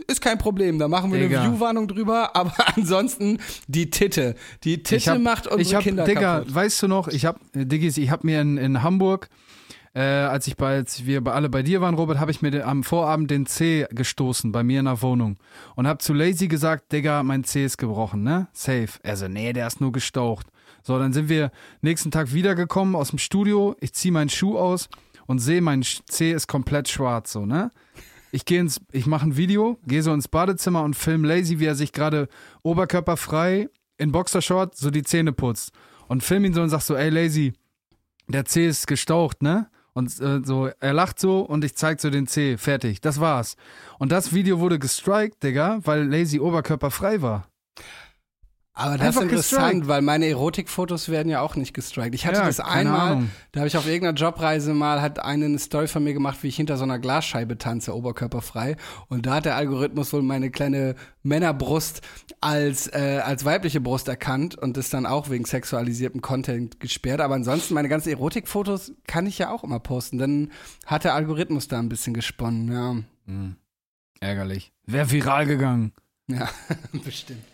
[0.09, 0.79] ist kein Problem.
[0.79, 1.43] Da machen wir Digga.
[1.43, 2.35] eine View-Warnung drüber.
[2.37, 4.35] Aber ansonsten die Titte.
[4.65, 6.55] Die Titte Ich hab- macht unsere ich hab, Kinder Digga, kaputt.
[6.55, 9.29] weißt du noch, ich hab, Diggis, ich hab mir in, in Hamburg,
[9.95, 12.51] äh, als ich bei, als wir bei- alle bei dir waren, Robert, habe ich mir
[12.51, 15.37] den, am Vorabend den Zeh gestoßen bei mir in der Wohnung
[15.77, 18.49] und hab zu Lazy gesagt, Digga, mein Zeh ist gebrochen, ne?
[18.53, 18.89] Safe.
[19.05, 20.49] Er so, nee, der ist nur gestaucht.
[20.83, 24.89] So, dann sind wir nächsten Tag wiedergekommen aus dem Studio, ich zieh meinen Schuh aus
[25.27, 27.71] und sehe, mein Zeh ist komplett schwarz, so, ne?
[28.33, 31.67] Ich gehe ins, ich mache ein Video, gehe so ins Badezimmer und film Lazy, wie
[31.67, 32.29] er sich gerade
[32.63, 35.73] oberkörperfrei in Boxershort so die Zähne putzt.
[36.09, 37.53] Und film ihn so und sag so, ey Lazy,
[38.27, 39.69] der Zeh ist gestaucht, ne?
[39.93, 43.57] Und äh, so, er lacht so und ich zeig so den Zeh, fertig, das war's.
[44.01, 47.47] Und das Video wurde gestrikt, Digga, weil Lazy oberkörperfrei war.
[48.77, 49.89] Aber das Einfach ist interessant, gestrikt.
[49.89, 52.13] weil meine Erotikfotos werden ja auch nicht gestrikt.
[52.13, 53.31] Ich hatte Ja, das einmal, Ahnung.
[53.53, 56.49] da habe ich auf irgendeiner Jobreise mal, hat eine eine Story von mir gemacht, wie
[56.49, 58.75] ich hinter so einer Glasscheibe tanze, oberkörperfrei.
[59.07, 62.01] Und da hat der Algorithmus wohl meine kleine Männerbrust
[62.41, 67.21] als, äh, als weibliche Brust erkannt und ist dann auch wegen sexualisiertem Content gesperrt.
[67.21, 70.19] Aber ansonsten, meine ganzen Erotikfotos kann ich ja auch immer posten.
[70.19, 70.51] Dann
[70.85, 72.97] hat der Algorithmus da ein bisschen gesponnen, ja.
[74.19, 74.73] Ärgerlich.
[74.85, 75.93] Wäre viral gegangen.
[76.27, 76.49] Ja,
[77.05, 77.45] bestimmt.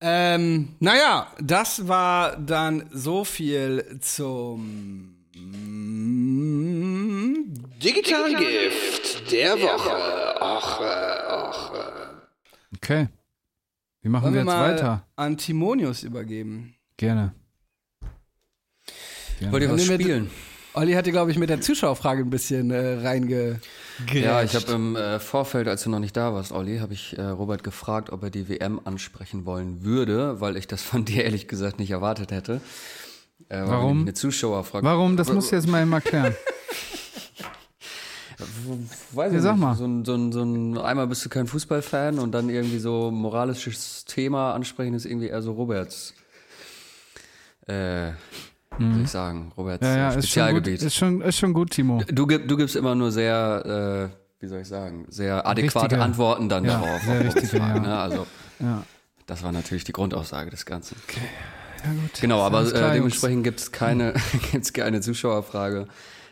[0.00, 5.16] Ähm, naja, das war dann so viel zum
[7.82, 10.36] Digitalen Gift der Woche.
[10.40, 10.84] Ach, äh,
[11.28, 12.76] ach, äh.
[12.76, 13.08] Okay.
[14.02, 15.06] Wie machen Wollen wir jetzt mal weiter?
[15.16, 16.74] an Timonius übergeben.
[16.96, 17.34] Gerne.
[19.38, 19.52] Gerne.
[19.52, 20.30] Wollt ihr was spielen?
[20.76, 23.60] Olli hatte, glaube ich, mit der Zuschauerfrage ein bisschen äh, reinge.
[24.12, 27.16] Ja, ich habe im äh, Vorfeld, als du noch nicht da warst, Olli, habe ich
[27.16, 31.24] äh, Robert gefragt, ob er die WM ansprechen wollen würde, weil ich das von dir
[31.24, 32.60] ehrlich gesagt nicht erwartet hätte.
[33.48, 34.02] Äh, Warum?
[34.02, 34.84] Eine Zuschauerfrage.
[34.86, 35.16] Warum?
[35.16, 36.34] Das musst du jetzt mal eben erklären.
[39.12, 39.62] Weiß Ja, ich sag nicht.
[39.62, 39.74] mal.
[39.76, 43.10] So ein, so ein, so ein, einmal bist du kein Fußballfan und dann irgendwie so
[43.10, 46.12] moralisches Thema ansprechen ist irgendwie eher so Roberts,
[47.66, 48.10] äh,
[48.78, 49.86] wie soll ich sagen, Roberts Mhm.
[49.88, 50.82] Ja, ja, äh, ist schon, gut, Spezialgebiet.
[50.82, 52.02] ist, schon, ist schon gut, Timo.
[52.08, 56.48] Du, du gibst immer nur sehr, äh, wie soll ich sagen, sehr adäquate Richtige- Antworten
[56.48, 57.02] dann ja, darauf.
[57.02, 57.90] sehr richtige, Fragen, ja.
[57.90, 57.98] ne?
[57.98, 58.26] Also
[58.60, 58.82] Ja.
[59.26, 60.96] das war natürlich die Grundaussage des Ganzen.
[61.84, 62.20] Ja, gut.
[62.20, 64.14] Genau, aber äh, dementsprechend gibt es keine,
[64.52, 65.86] gibt's keine Zuschauerfrage.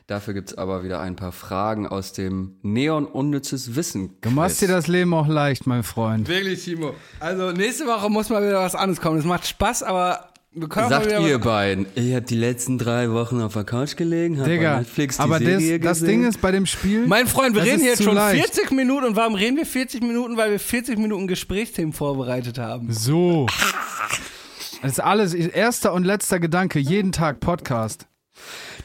[0.06, 4.18] Dafür gibt es aber wieder ein paar Fragen aus dem Neon Unnützes Wissen.
[4.20, 6.28] Du machst dir das Leben auch leicht, mein Freund.
[6.28, 6.92] Wirklich, Timo.
[7.20, 9.18] Also nächste Woche muss mal wieder was anderes kommen.
[9.18, 13.64] Es macht Spaß, aber Sagt ihr beiden, ich habe die letzten drei Wochen auf der
[13.64, 16.20] Couch gelegen, habe Netflix die aber das, Serie das gesehen.
[16.20, 17.08] Ding ist bei dem Spiel.
[17.08, 18.54] Mein Freund, wir das reden ist jetzt schon leicht.
[18.54, 20.36] 40 Minuten und warum reden wir 40 Minuten?
[20.36, 22.92] Weil wir 40 Minuten Gesprächsthemen vorbereitet haben.
[22.92, 23.46] So.
[24.80, 28.06] Das ist alles, erster und letzter Gedanke, jeden Tag Podcast.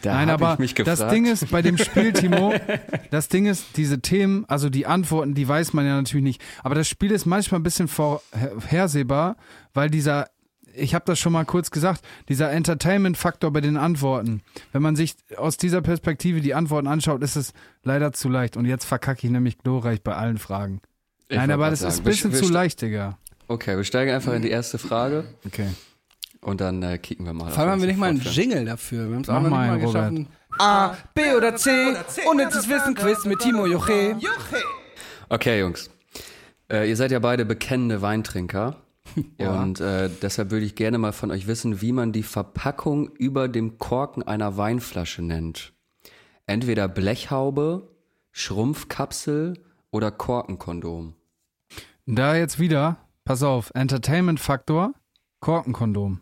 [0.02, 1.08] da Nein, aber ich mich das.
[1.10, 2.54] Ding ist bei dem Spiel, Timo,
[3.12, 6.42] das Ding ist, diese Themen, also die Antworten, die weiß man ja natürlich nicht.
[6.64, 9.36] Aber das Spiel ist manchmal ein bisschen vorhersehbar,
[9.74, 10.30] weil dieser,
[10.80, 14.42] ich habe das schon mal kurz gesagt, dieser Entertainment-Faktor bei den Antworten.
[14.72, 17.54] Wenn man sich aus dieser Perspektive die Antworten anschaut, ist es
[17.84, 18.58] leider zu leicht.
[18.58, 20.82] Und jetzt verkacke ich nämlich glorreich bei allen Fragen.
[21.28, 23.18] Ich Nein, aber das ist ein sagen, wir- bisschen wir zu leicht, Digga.
[23.48, 25.68] Okay, wir steigen einfach in die erste Frage Okay.
[26.42, 27.50] und dann äh, kicken wir mal.
[27.52, 29.08] Vor allem haben wir nicht mal einen Jingle dafür.
[29.08, 29.86] Wir haben es auch noch nicht mal Robert.
[29.94, 30.28] geschaffen.
[30.60, 31.72] A, B oder C,
[32.30, 34.16] unnützes Wissen Quiz mit Timo Joche.
[35.30, 35.90] Okay, Jungs.
[36.72, 38.76] Äh, ihr seid ja beide bekennende Weintrinker.
[39.38, 43.48] Und äh, deshalb würde ich gerne mal von euch wissen, wie man die Verpackung über
[43.48, 45.74] dem Korken einer Weinflasche nennt.
[46.46, 47.90] Entweder Blechhaube,
[48.32, 51.14] Schrumpfkapsel oder Korkenkondom.
[52.06, 54.94] Da jetzt wieder, pass auf, Entertainment-Faktor,
[55.40, 56.22] Korkenkondom.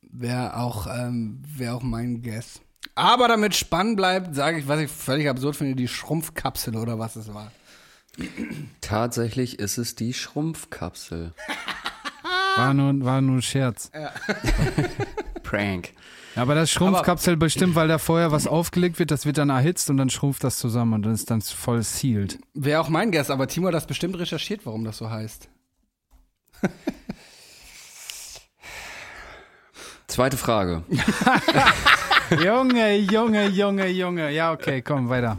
[0.00, 2.60] Wäre auch, ähm, wär auch mein Guess.
[2.94, 7.16] Aber damit spannend bleibt, sage ich, was ich völlig absurd finde, die Schrumpfkapsel oder was
[7.16, 7.50] es war.
[8.80, 11.32] Tatsächlich ist es die Schrumpfkapsel.
[12.56, 13.90] War nur, war nur ein Scherz.
[15.42, 15.94] Prank.
[16.36, 19.96] Aber das Schrumpfkapsel bestimmt, weil da vorher was aufgelegt wird, das wird dann erhitzt und
[19.96, 22.38] dann schrumpft das zusammen und dann ist dann voll sealed.
[22.54, 25.48] Wäre auch mein Guess, aber Timo hat das bestimmt recherchiert, warum das so heißt.
[30.06, 30.82] Zweite Frage.
[32.42, 34.30] Junge, Junge, Junge, Junge.
[34.30, 35.36] Ja, okay, komm, weiter.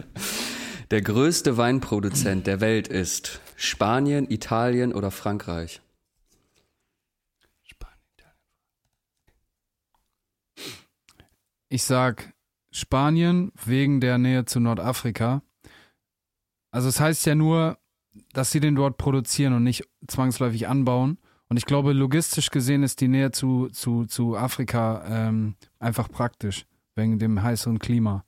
[0.94, 5.82] Der größte Weinproduzent der Welt ist Spanien, Italien oder Frankreich?
[11.68, 12.32] Ich sag
[12.70, 15.42] Spanien wegen der Nähe zu Nordafrika.
[16.70, 17.80] Also es heißt ja nur,
[18.34, 21.18] dass sie den dort produzieren und nicht zwangsläufig anbauen.
[21.50, 26.68] Und ich glaube, logistisch gesehen ist die Nähe zu, zu, zu Afrika ähm, einfach praktisch,
[26.94, 28.26] wegen dem heißeren Klima.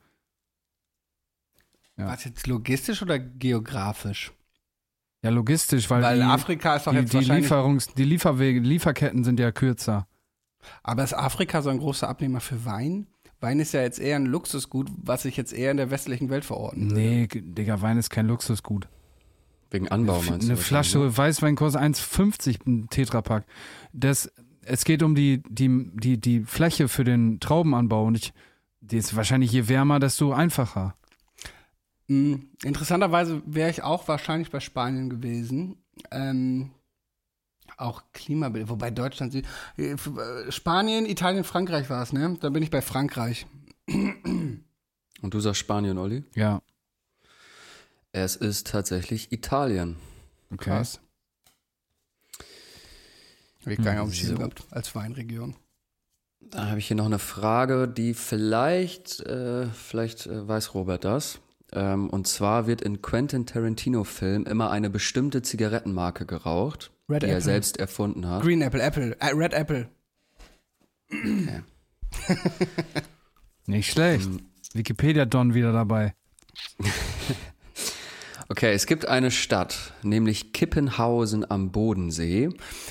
[1.98, 2.08] Ja.
[2.08, 4.34] Was jetzt logistisch oder geografisch?
[5.22, 7.50] Ja, logistisch, weil, Weil die, Afrika ist doch die, jetzt die, wahrscheinlich.
[7.50, 10.08] Lieferungs-, die Lieferwege, Lieferketten sind ja kürzer.
[10.84, 13.08] Aber ist Afrika so ein großer Abnehmer für Wein?
[13.40, 16.46] Wein ist ja jetzt eher ein Luxusgut, was sich jetzt eher in der westlichen Welt
[16.46, 17.02] verorten würde.
[17.02, 18.88] Nee, Digga, Wein ist kein Luxusgut.
[19.72, 20.32] Wegen Anbau meinst du?
[20.32, 20.58] Eine wahrscheinlich, ne?
[20.58, 23.46] Flasche Weißwein kostet 1,50 ein Tetrapack.
[23.94, 24.32] Das,
[24.62, 28.34] es geht um die, die, die, die Fläche für den Traubenanbau und ich,
[28.82, 30.96] die ist wahrscheinlich je wärmer, desto einfacher.
[32.08, 35.78] Mm, Interessanterweise wäre ich auch wahrscheinlich bei Spanien gewesen.
[36.12, 36.72] Ähm,
[37.78, 39.42] auch Klimabild, wobei Deutschland, äh,
[39.78, 42.38] äh, Spanien, Italien, Frankreich war es, ne?
[42.40, 43.46] Dann bin ich bei Frankreich.
[43.88, 44.64] Und
[45.22, 46.24] du sagst Spanien, Olli?
[46.36, 46.62] Ja,
[48.12, 49.98] Es ist tatsächlich Italien.
[50.52, 50.70] okay.
[50.70, 51.00] Krass.
[53.66, 54.26] Hab ich gar nicht auf dem So.
[54.28, 55.56] Schirm gehabt, als Weinregion.
[56.40, 61.40] Da habe ich hier noch eine Frage, die vielleicht, äh, vielleicht äh, weiß Robert das.
[61.74, 67.34] Ähm, und zwar wird in Quentin Tarantino-Filmen immer eine bestimmte Zigarettenmarke geraucht, Red die er
[67.34, 67.44] Apple.
[67.44, 68.44] selbst erfunden hat.
[68.44, 69.90] Green Apple, Apple, äh, Red Apple.
[73.66, 74.30] Nicht schlecht.
[74.30, 74.42] Mhm.
[74.74, 76.14] Wikipedia-Don wieder dabei.
[78.48, 82.50] Okay, es gibt eine Stadt, nämlich Kippenhausen am Bodensee.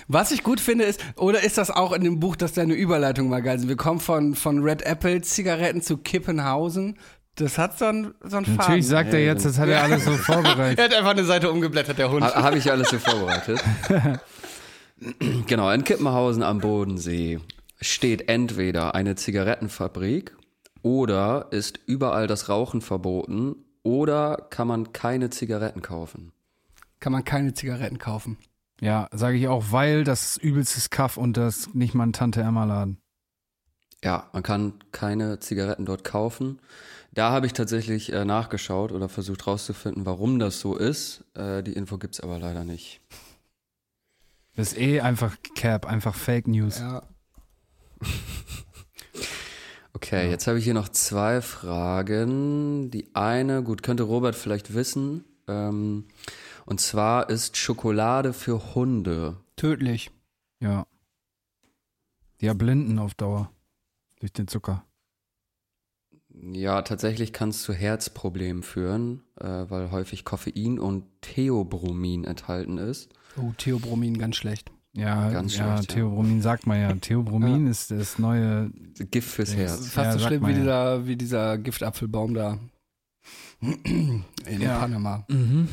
[0.09, 2.75] Was ich gut finde ist, oder ist das auch in dem Buch, dass da eine
[2.75, 3.69] Überleitung mal geil ist?
[3.69, 6.99] Wir kommen von, von Red Apple Zigaretten zu Kippenhausen.
[7.37, 8.57] Das hat so einen, so einen Faden.
[8.57, 10.79] Natürlich sagt er jetzt, das hat er alles so vorbereitet.
[10.79, 12.25] Er hat einfach eine Seite umgeblättert, der Hund.
[12.25, 13.63] Ha Habe ich alles so vorbereitet.
[15.47, 17.41] genau, in Kippenhausen am Bodensee
[17.81, 20.37] steht entweder eine Zigarettenfabrik
[20.83, 26.33] oder ist überall das Rauchen verboten oder kann man keine Zigaretten kaufen.
[27.01, 28.39] Kann man keine Zigaretten kaufen.
[28.81, 32.65] Ja, sage ich auch, weil das übelstes Kaff und das nicht mal ein Tante Emma
[32.65, 32.99] Laden.
[34.03, 36.61] Ja, man kann keine Zigaretten dort kaufen.
[37.15, 41.25] Da habe ich tatsächlich äh, nachgeschaut oder versucht rauszufinden, warum das so ist.
[41.35, 43.01] Äh, die Info gibt's aber leider nicht.
[44.57, 46.79] Das ist eh einfach Cap, einfach Fake News.
[46.79, 47.03] Ja.
[49.97, 52.91] Okay, jetzt habe ich hier noch zwei Fragen.
[52.91, 55.25] Die eine, gut, könnte Robert vielleicht wissen.
[55.47, 56.05] Ähm,
[56.67, 59.39] und zwar ist Schokolade für Hunde.
[59.57, 60.11] Tödlich.
[60.61, 60.87] Ja.
[62.41, 63.51] Die erblinden auf Dauer.
[64.19, 64.85] Durch den Zucker.
[66.41, 73.09] Ja, tatsächlich kann es zu Herzproblemen führen, äh, weil häufig Koffein und Theobromin enthalten ist.
[73.37, 74.71] Oh, Theobromin, ganz schlecht.
[74.97, 75.95] Ja, Ganz ja, schlecht, ja.
[75.97, 76.93] Theobromin sagt man ja.
[77.01, 78.71] Theobromin ist das neue.
[79.11, 79.61] Gift fürs Ja.
[79.61, 79.89] Herz.
[79.89, 80.59] fast Ja, so schlimm wie, ja.
[80.59, 82.59] dieser, wie dieser Giftapfelbaum da
[83.61, 84.79] in Ja.
[84.79, 85.25] Panama.
[85.29, 85.69] Mhm.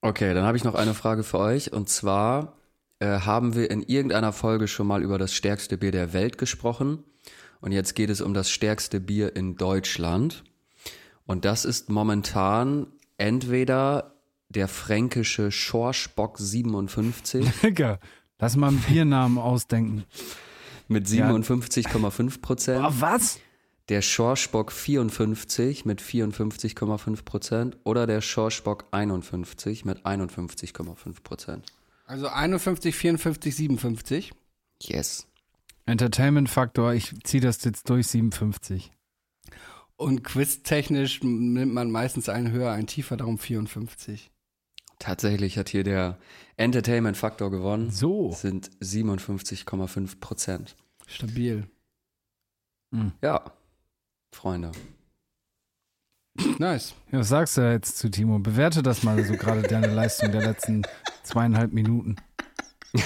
[0.00, 1.72] Okay, dann habe ich noch eine Frage für euch.
[1.72, 2.54] Und zwar
[2.98, 7.04] äh, haben wir in irgendeiner Folge schon mal über das stärkste Bier der Welt gesprochen.
[7.62, 10.44] Und jetzt geht es um das stärkste Bier in Deutschland.
[11.24, 14.12] Und das ist momentan entweder
[14.50, 17.98] der fränkische Schorschbock 57 Digga,
[18.38, 20.04] lass mal einen Biernamen ausdenken.
[20.88, 21.30] mit Ja.
[21.30, 22.84] 57,5 Prozent.
[23.00, 23.38] was?
[23.88, 31.66] der Schorschbock 54 mit 54,5 Prozent oder der Schorschbock 51 mit 51,5 Prozent.
[32.06, 34.32] Also 51, 54, 57.
[34.80, 35.26] Yes.
[35.86, 38.92] Entertainment-Faktor, ich ziehe das jetzt durch 57.
[39.96, 44.30] Und quiztechnisch nimmt man meistens einen höher, einen tiefer, darum 54.
[44.98, 46.18] Tatsächlich hat hier der
[46.56, 47.90] Entertainment-Faktor gewonnen.
[47.90, 48.30] So.
[48.30, 50.76] Das sind 57,5 Prozent.
[51.06, 51.68] Stabil.
[53.20, 53.52] Ja,
[54.34, 54.72] Freunde.
[56.58, 56.94] Nice.
[57.10, 58.38] Ja, was sagst du jetzt zu Timo?
[58.38, 60.82] Bewerte das mal so gerade deine Leistung der letzten
[61.22, 62.16] zweieinhalb Minuten.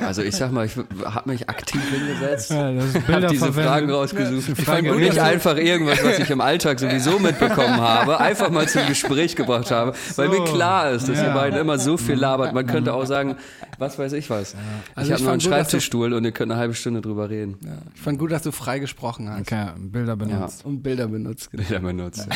[0.00, 2.50] Also ich sag mal, ich habe mich aktiv hingesetzt.
[2.50, 3.64] Ja, das ist Hab Bilder diese verwendet.
[3.70, 4.58] Fragen rausgesucht.
[4.58, 8.68] Ich fand und nicht einfach irgendwas, was ich im Alltag sowieso mitbekommen habe, einfach mal
[8.68, 11.34] zum Gespräch gebracht habe, weil mir klar ist, dass ihr Ja.
[11.34, 12.54] beiden immer so viel labert.
[12.54, 13.36] Man könnte auch sagen,
[13.78, 14.54] was weiß ich was.
[14.94, 17.28] Also ich ich habe nur einen du- Schreibtischstuhl und ihr könnt eine halbe Stunde drüber
[17.30, 17.58] reden.
[17.64, 17.72] Ja.
[17.94, 20.64] Ich fand gut, dass du frei gesprochen hast Okay, Bilder benutzt.
[20.64, 21.50] und Bilder benutzt.
[21.50, 21.62] genau.
[21.64, 22.28] Bilder benutzt.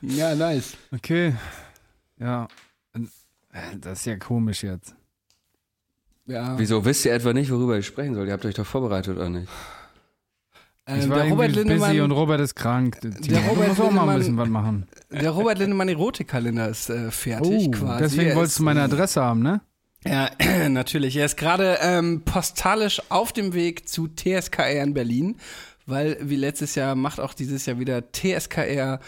[0.00, 0.76] Ja, nice.
[0.94, 1.34] Okay.
[2.20, 2.48] Ja.
[3.80, 4.94] Das ist ja komisch jetzt.
[6.28, 6.58] Ja.
[6.58, 8.26] Wieso wisst ihr etwa nicht, worüber ich sprechen soll?
[8.26, 9.48] Ihr habt euch doch vorbereitet, oder nicht?
[10.86, 13.00] Ähm, Ich war der, Robert irgendwie busy Lindemann, und Robert ist krank.
[13.00, 14.86] Timo, Der du Robert musst auch mal ein Lindemann- bisschen was machen.
[15.10, 18.02] der Robert Lindemann Erotikkalender ist äh, fertig Oh, quasi.
[18.04, 19.60] deswegen Er wolltest ist, du meine ähm, Adresse haben, ne?
[20.06, 20.30] Ja,
[20.68, 21.16] natürlich.
[21.16, 25.36] Er ist gerade ähm, postalisch auf dem Weg zu TSKR in Berlin,
[25.86, 29.00] weil wie letztes Jahr macht auch dieses Jahr wieder TSKR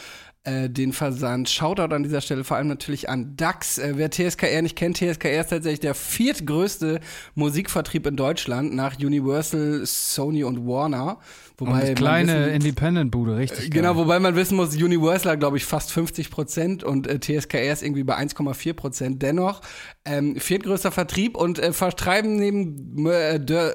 [0.45, 1.51] äh, den Versand.
[1.51, 3.77] Shoutout an dieser Stelle vor allem natürlich an DAX.
[3.79, 7.01] Äh, wer TSKR nicht kennt, TSKR ist tatsächlich der viertgrößte
[7.35, 11.19] Musikvertrieb in Deutschland nach Universal, Sony und Warner.
[11.59, 13.71] Wobei Und kleine Independent-Bude, richtig.
[13.71, 14.05] Genau, geil.
[14.05, 17.83] wobei man wissen muss, Universal hat, glaube ich, fast 50 Prozent und äh, TSKR ist
[17.83, 19.23] irgendwie bei 1,4 Prozent.
[19.23, 19.61] Dennoch,
[20.07, 23.73] ähm, viertgrößter Vertrieb und äh, vertreiben neben äh, Dö-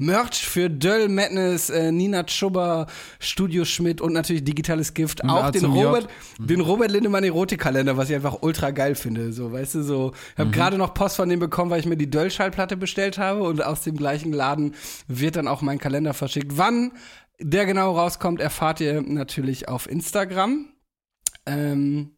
[0.00, 2.86] Merch für Döll, Madness, äh, Nina Schubber,
[3.18, 5.22] Studio Schmidt und natürlich digitales Gift.
[5.24, 5.74] Auch den J.
[5.74, 9.32] Robert, den Robert Lindemann Erotikkalender, was ich einfach ultra geil finde.
[9.34, 10.12] So, weißt du, so.
[10.32, 13.42] Ich habe gerade noch Post von dem bekommen, weil ich mir die Döll-Schallplatte bestellt habe
[13.42, 14.74] und aus dem gleichen Laden
[15.06, 16.56] wird dann auch mein Kalender verschickt.
[16.56, 16.92] Wann
[17.38, 20.66] der genau rauskommt, erfahrt ihr natürlich auf Instagram.
[21.44, 22.16] Ähm,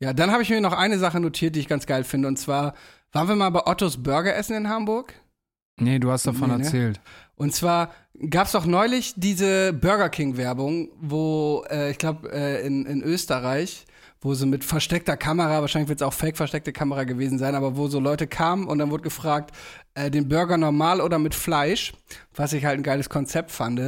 [0.00, 2.28] ja, dann habe ich mir noch eine Sache notiert, die ich ganz geil finde.
[2.28, 2.74] Und zwar
[3.12, 5.14] waren wir mal bei Ottos Burger essen in Hamburg.
[5.78, 6.64] Nee, du hast davon Nee, ne?
[6.64, 7.00] erzählt.
[7.36, 7.90] Und zwar
[8.30, 13.86] gab es doch neulich diese Burger King-Werbung, wo, äh, ich glaube, äh, in, in Österreich,
[14.20, 17.76] wo so mit versteckter Kamera, wahrscheinlich wird es auch fake versteckte Kamera gewesen sein, aber
[17.76, 19.50] wo so Leute kamen und dann wurde gefragt,
[19.94, 21.92] äh, den Burger normal oder mit Fleisch,
[22.34, 23.80] was ich halt ein geiles Konzept fand.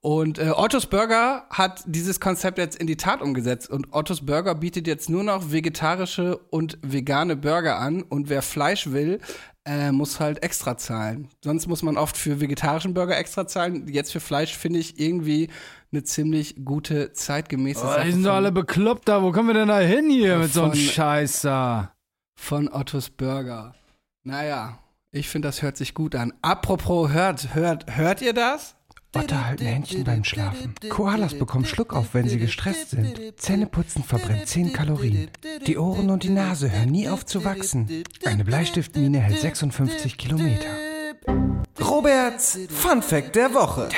[0.00, 4.54] Und äh, Ottos Burger hat dieses Konzept jetzt in die Tat umgesetzt und Ottos Burger
[4.54, 9.18] bietet jetzt nur noch vegetarische und vegane Burger an und wer Fleisch will,
[9.66, 11.28] äh, muss halt extra zahlen.
[11.44, 13.88] Sonst muss man oft für vegetarischen Burger extra zahlen.
[13.88, 15.50] Jetzt für Fleisch finde ich irgendwie
[15.92, 19.22] eine ziemlich gute zeitgemäße Oh, Sache die sind doch alle bekloppt da.
[19.22, 21.92] Wo kommen wir denn da hin hier mit so einem Von- Scheiß da?
[22.38, 23.74] von Ottos Burger.
[24.22, 24.78] Naja,
[25.10, 26.32] ich finde, das hört sich gut an.
[26.42, 28.76] Apropos hört, hört, hört ihr das?
[29.14, 30.74] Otter halten Händchen beim Schlafen.
[30.88, 33.18] Koalas bekommen Schluck auf, wenn sie gestresst sind.
[33.36, 35.30] Zähneputzen verbrennt 10 Kalorien.
[35.66, 38.04] Die Ohren und die Nase hören nie auf zu wachsen.
[38.24, 40.68] Eine Bleistiftmine hält 56 Kilometer.
[41.80, 43.88] Roberts Fun Fact der Woche.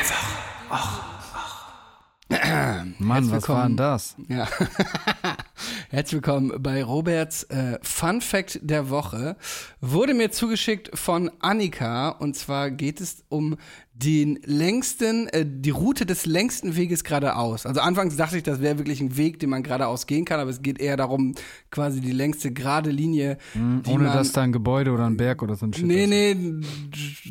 [2.99, 4.15] Mann, was war denn das?
[4.29, 4.47] Ja.
[5.91, 9.37] Herzlich willkommen bei Roberts äh, Fun Fact der Woche.
[9.81, 13.57] Wurde mir zugeschickt von Annika und zwar geht es um
[13.95, 17.65] den längsten, äh, die Route des längsten Weges geradeaus.
[17.65, 20.51] Also anfangs dachte ich, das wäre wirklich ein Weg, den man geradeaus gehen kann, aber
[20.51, 21.35] es geht eher darum,
[21.71, 25.17] quasi die längste gerade Linie, die Hm, Ohne man, dass da ein Gebäude oder ein
[25.17, 26.11] Berg oder so ein Shit Nee, ist.
[26.11, 26.67] nee,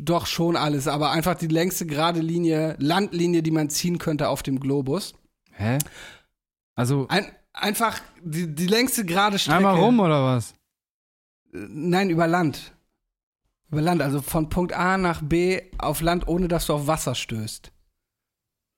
[0.02, 4.42] doch schon alles, aber einfach die längste gerade Linie, Landlinie, die man ziehen könnte auf
[4.42, 5.14] dem Globus.
[5.52, 5.78] Hä?
[6.74, 7.26] Also Ein,
[7.60, 9.58] einfach die, die längste gerade Strecke.
[9.58, 10.54] einmal rum oder was?
[11.52, 12.74] Nein, über Land.
[13.70, 17.14] Über Land, also von Punkt A nach B auf Land, ohne dass du auf Wasser
[17.14, 17.70] stößt.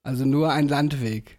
[0.02, 1.38] Also nur ein Landweg.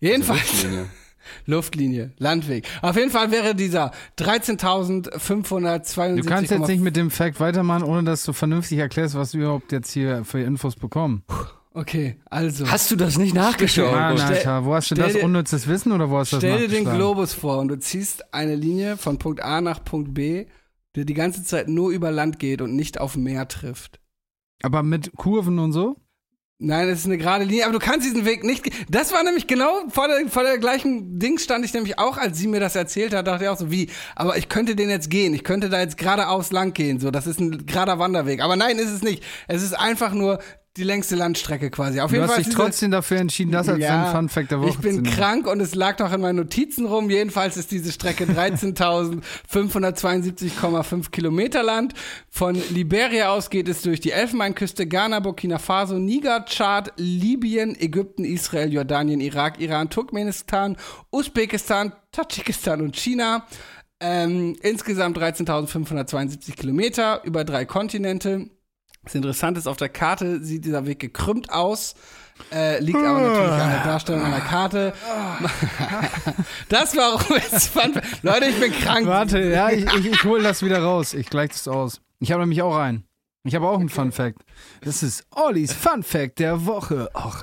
[0.00, 0.40] Jedenfalls.
[0.40, 0.86] Luftlinie.
[1.46, 2.66] Luftlinie, Landweg.
[2.80, 6.16] Auf jeden Fall wäre dieser 13.572.
[6.16, 9.42] Du kannst jetzt nicht mit dem Fact weitermachen, ohne dass du vernünftig erklärst, was wir
[9.42, 11.24] überhaupt jetzt hier für Infos bekommen.
[11.78, 12.68] Okay, also.
[12.68, 13.86] Hast du das nicht nachgeschaut?
[14.18, 16.66] Stell- Alter, wo hast du das dir- unnützes Wissen oder wo hast du das Stell
[16.66, 16.84] dir den?
[16.92, 20.46] Globus vor und du ziehst eine Linie von Punkt A nach Punkt B,
[20.96, 24.00] der die ganze Zeit nur über Land geht und nicht auf Meer trifft.
[24.60, 25.94] Aber mit Kurven und so?
[26.60, 28.68] Nein, es ist eine gerade Linie, aber du kannst diesen Weg nicht.
[28.90, 32.36] Das war nämlich genau vor der, vor der gleichen Ding stand ich nämlich auch, als
[32.38, 35.10] sie mir das erzählt hat, dachte ich auch so, wie, aber ich könnte den jetzt
[35.10, 38.42] gehen, ich könnte da jetzt geradeaus lang gehen, so, das ist ein gerader Wanderweg.
[38.42, 39.22] Aber nein, ist es nicht.
[39.46, 40.40] Es ist einfach nur
[40.78, 42.00] die längste Landstrecke quasi.
[42.00, 44.50] Auf Du jeden hast Fall dich trotzdem dafür entschieden, das als Ja, dein Fun Fact
[44.50, 47.10] der Woche Ich bin krank und es lag noch in meinen Notizen rum.
[47.10, 51.92] Jedenfalls ist diese Strecke 13.572,5 Kilometer lang.
[52.30, 58.24] Von Liberia aus geht es durch die Elfenbeinküste, Ghana, Burkina Faso, Niger, Tschad, Libyen, Ägypten,
[58.24, 60.76] Israel, Jordanien, Irak, Iran, Turkmenistan,
[61.10, 63.46] Usbekistan, Tadschikistan und China.
[64.00, 68.48] Ähm, insgesamt 13.572 Kilometer über drei Kontinente.
[69.08, 71.94] Das Interessante ist, auf der Karte sieht dieser Weg gekrümmt aus.
[72.52, 74.92] Äh, liegt aber natürlich an der Darstellung einer Karte.
[76.68, 78.22] das war Roberts Fun Fact.
[78.22, 79.06] Leute, ich bin krank.
[79.06, 81.14] Warte, ja, ich, ich, ich hole das wieder raus.
[81.14, 82.02] Ich gleiche das aus.
[82.18, 83.04] Ich habe nämlich auch einen.
[83.44, 84.42] Ich habe auch einen Fun Fact.
[84.82, 87.08] Das ist Ollis Fun Fact der Woche.
[87.14, 87.42] Ach,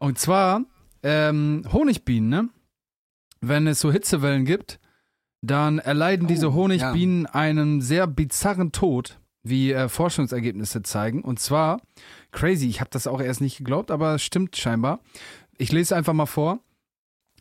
[0.00, 0.62] Und zwar
[1.04, 2.48] ähm, Honigbienen, ne?
[3.40, 4.80] Wenn es so Hitzewellen gibt,
[5.40, 11.22] dann erleiden diese Honigbienen einen sehr bizarren Tod, wie äh, Forschungsergebnisse zeigen.
[11.22, 11.80] Und zwar,
[12.30, 15.00] crazy, ich habe das auch erst nicht geglaubt, aber es stimmt scheinbar.
[15.58, 16.60] Ich lese einfach mal vor.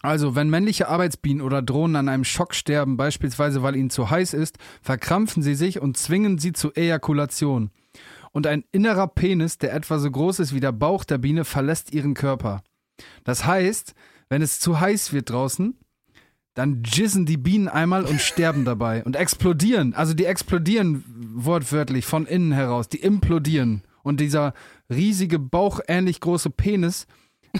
[0.03, 4.33] Also, wenn männliche Arbeitsbienen oder Drohnen an einem Schock sterben, beispielsweise weil ihnen zu heiß
[4.33, 7.69] ist, verkrampfen sie sich und zwingen sie zur Ejakulation.
[8.31, 11.93] Und ein innerer Penis, der etwa so groß ist wie der Bauch der Biene, verlässt
[11.93, 12.63] ihren Körper.
[13.23, 13.93] Das heißt,
[14.29, 15.77] wenn es zu heiß wird draußen,
[16.53, 19.93] dann jizzen die Bienen einmal und sterben dabei und explodieren.
[19.93, 23.83] Also die explodieren wortwörtlich von innen heraus, die implodieren.
[24.03, 24.53] Und dieser
[24.89, 27.07] riesige, bauchähnlich große Penis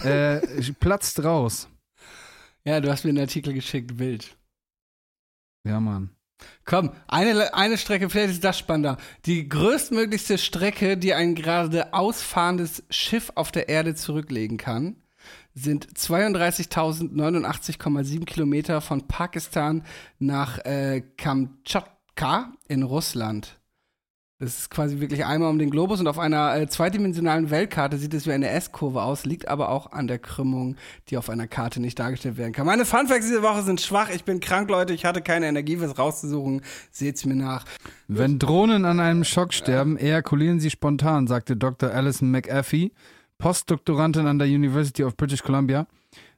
[0.02, 0.40] äh,
[0.80, 1.68] platzt raus.
[2.64, 4.36] Ja, du hast mir einen Artikel geschickt, wild.
[5.66, 6.10] Ja, Mann.
[6.64, 8.98] Komm, eine, eine Strecke, vielleicht ist das spannender.
[9.26, 15.01] Die größtmöglichste Strecke, die ein gerade ausfahrendes Schiff auf der Erde zurücklegen kann,
[15.54, 19.84] sind 32.089,7 Kilometer von Pakistan
[20.18, 23.60] nach äh, Kamtschatka in Russland.
[24.42, 28.12] Das ist quasi wirklich einmal um den Globus und auf einer äh, zweidimensionalen Weltkarte sieht
[28.12, 30.74] es wie eine S-Kurve aus, liegt aber auch an der Krümmung,
[31.08, 32.66] die auf einer Karte nicht dargestellt werden kann.
[32.66, 34.10] Meine Funfacts diese Woche sind schwach.
[34.10, 34.94] Ich bin krank, Leute.
[34.94, 36.62] Ich hatte keine Energie, was rauszusuchen.
[36.90, 37.64] Seht's mir nach.
[38.08, 41.92] Wenn Drohnen an einem Schock sterben, ejakulieren sie spontan, sagte Dr.
[41.92, 42.90] Alison McAfee,
[43.42, 45.88] Postdoktorandin an der University of British Columbia.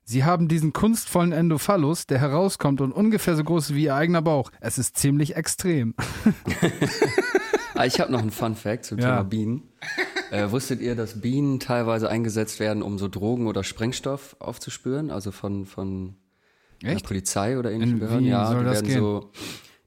[0.04, 4.22] Sie haben diesen kunstvollen Endophallus, der herauskommt und ungefähr so groß ist wie ihr eigener
[4.22, 4.50] Bauch.
[4.60, 5.94] Es ist ziemlich extrem.
[7.76, 9.06] Ah, ich habe noch einen Fun Fact zum Ja.
[9.06, 9.62] Thema Bienen.
[10.30, 15.10] Äh, wusstet ihr, dass Bienen teilweise eingesetzt werden, um so Drogen oder Sprengstoff aufzuspüren?
[15.10, 16.14] Also von, von
[16.84, 16.94] der?
[17.00, 18.28] Polizei oder ähnlichen Behörden?
[18.28, 18.98] Ja, soll die das werden gehen?
[19.00, 19.30] so.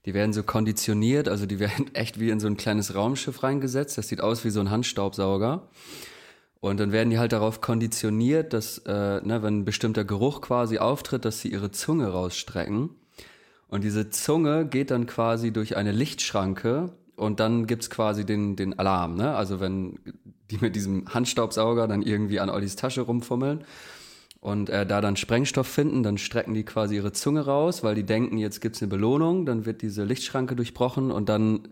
[0.04, 3.96] Die werden so konditioniert, also die werden echt wie in so ein kleines Raumschiff reingesetzt.
[3.96, 5.66] Das sieht aus wie so ein Handstaubsauger.
[6.60, 10.78] Und dann werden die halt darauf konditioniert, dass, äh, ne, wenn ein bestimmter Geruch quasi
[10.78, 12.90] auftritt, dass sie ihre Zunge rausstrecken.
[13.68, 18.78] Und diese Zunge geht dann quasi durch eine Lichtschranke und dann gibt's quasi den, den
[18.78, 19.14] Alarm.
[19.14, 19.34] Ne?
[19.34, 19.98] Also wenn
[20.50, 23.64] die mit diesem Handstaubsauger dann irgendwie an Ollis Tasche rumfummeln
[24.40, 28.04] und äh, da dann Sprengstoff finden, dann strecken die quasi ihre Zunge raus, weil die
[28.04, 31.68] denken, jetzt gibt's eine Belohnung, dann wird diese Lichtschranke durchbrochen und dann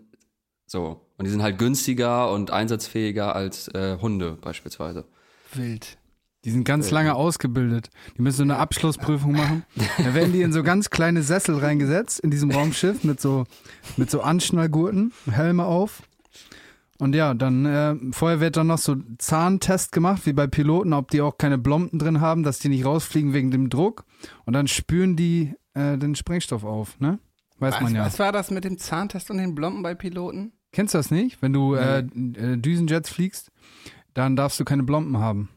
[0.67, 1.01] so.
[1.17, 5.05] Und die sind halt günstiger und einsatzfähiger als äh, Hunde beispielsweise.
[5.53, 5.97] Wild.
[6.43, 7.89] Die sind ganz lange ausgebildet.
[8.17, 9.65] Die müssen so eine Abschlussprüfung machen.
[9.97, 13.45] Da werden die in so ganz kleine Sessel reingesetzt in diesem Raumschiff mit so,
[13.97, 16.03] mit so Anschnallgurten, Helme auf.
[16.99, 21.11] Und ja, dann äh, vorher wird dann noch so Zahntest gemacht, wie bei Piloten, ob
[21.11, 24.05] die auch keine Blomben drin haben, dass die nicht rausfliegen wegen dem Druck.
[24.45, 27.19] Und dann spüren die äh, den Sprengstoff auf, ne?
[27.59, 28.05] Weiß Was, man ja.
[28.05, 30.53] was war das mit dem Zahntest und den Blomben bei Piloten?
[30.77, 31.41] Kennst du das nicht?
[31.41, 33.49] Wenn du äh, äh, Düsenjets fliegst,
[34.13, 35.49] dann darfst du keine Blomben haben.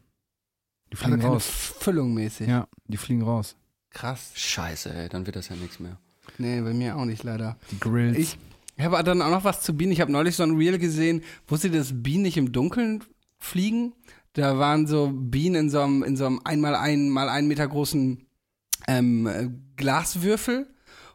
[0.87, 1.45] Die Also fliegen keine raus.
[1.45, 2.47] Füllung mäßig.
[2.47, 3.55] Ja, die fliegen raus.
[3.91, 4.31] Krass.
[4.33, 5.99] Scheiße, ey, dann wird das ja nichts mehr.
[6.39, 7.55] Nee, bei mir auch nicht leider.
[7.69, 8.17] Die Grills.
[8.17, 8.39] Ich
[8.79, 9.91] habe dann auch noch was zu Bienen.
[9.91, 13.03] Ich habe neulich so ein Reel gesehen, wusstet ihr, dass Bienen nicht im Dunkeln
[13.37, 13.93] fliegen?
[14.33, 17.67] Da waren so Bienen in so einem, in so einem einmal ein, mal einen Meter
[17.67, 18.25] großen
[18.87, 20.65] ähm, äh, Glaswürfel.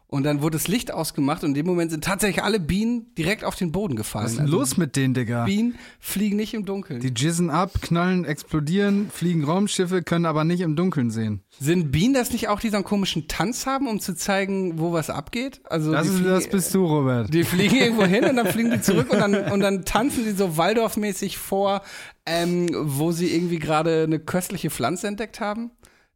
[0.09, 3.43] Und dann wurde das Licht ausgemacht und in dem Moment sind tatsächlich alle Bienen direkt
[3.43, 4.23] auf den Boden gefallen.
[4.23, 5.43] Was ist denn Also los mit denen, Digga?
[5.43, 7.01] Bienen fliegen nicht im Dunkeln.
[7.01, 11.41] Die jizzen ab, knallen, explodieren, fliegen Raumschiffe, können aber nicht im Dunkeln sehen.
[11.59, 14.93] Sind Bienen das nicht auch, die so einen komischen Tanz haben, um zu zeigen, wo
[14.93, 15.59] was abgeht?
[15.65, 17.33] Also Das, ist, fliegen- das bist du, Robert.
[17.33, 20.31] Die fliegen irgendwo hin und dann fliegen die zurück und dann, und dann tanzen die
[20.31, 21.81] so Waldorfmäßig vor,
[22.25, 25.71] ähm, wo sie irgendwie gerade eine köstliche Pflanze entdeckt haben.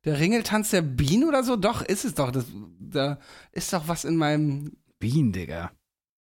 [0.05, 1.55] Der Ringeltanz der Bienen oder so?
[1.55, 2.31] Doch, ist es doch.
[2.31, 2.45] Das,
[2.79, 3.19] da
[3.51, 5.71] ist doch was in meinem Bienen, Digga.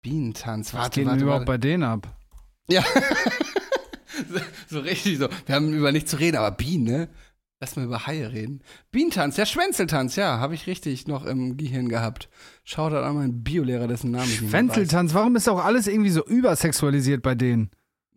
[0.02, 0.74] Bienentanz.
[0.74, 1.52] Was Warte, geht denn warte, überhaupt warte.
[1.52, 2.18] bei denen ab?
[2.70, 2.84] Ja.
[4.68, 5.28] so richtig so.
[5.46, 7.10] Wir haben über nichts zu reden, aber Bienen, ne?
[7.60, 8.62] Lass mal über Haie reden.
[8.92, 12.30] Bienentanz, der Schwänzeltanz, ja, habe ich richtig noch im Gehirn gehabt.
[12.64, 14.38] Schau da an meinen Biolehrer, dessen Namen ich.
[14.38, 17.72] Schwänzeltanz, warum ist auch alles irgendwie so übersexualisiert bei denen?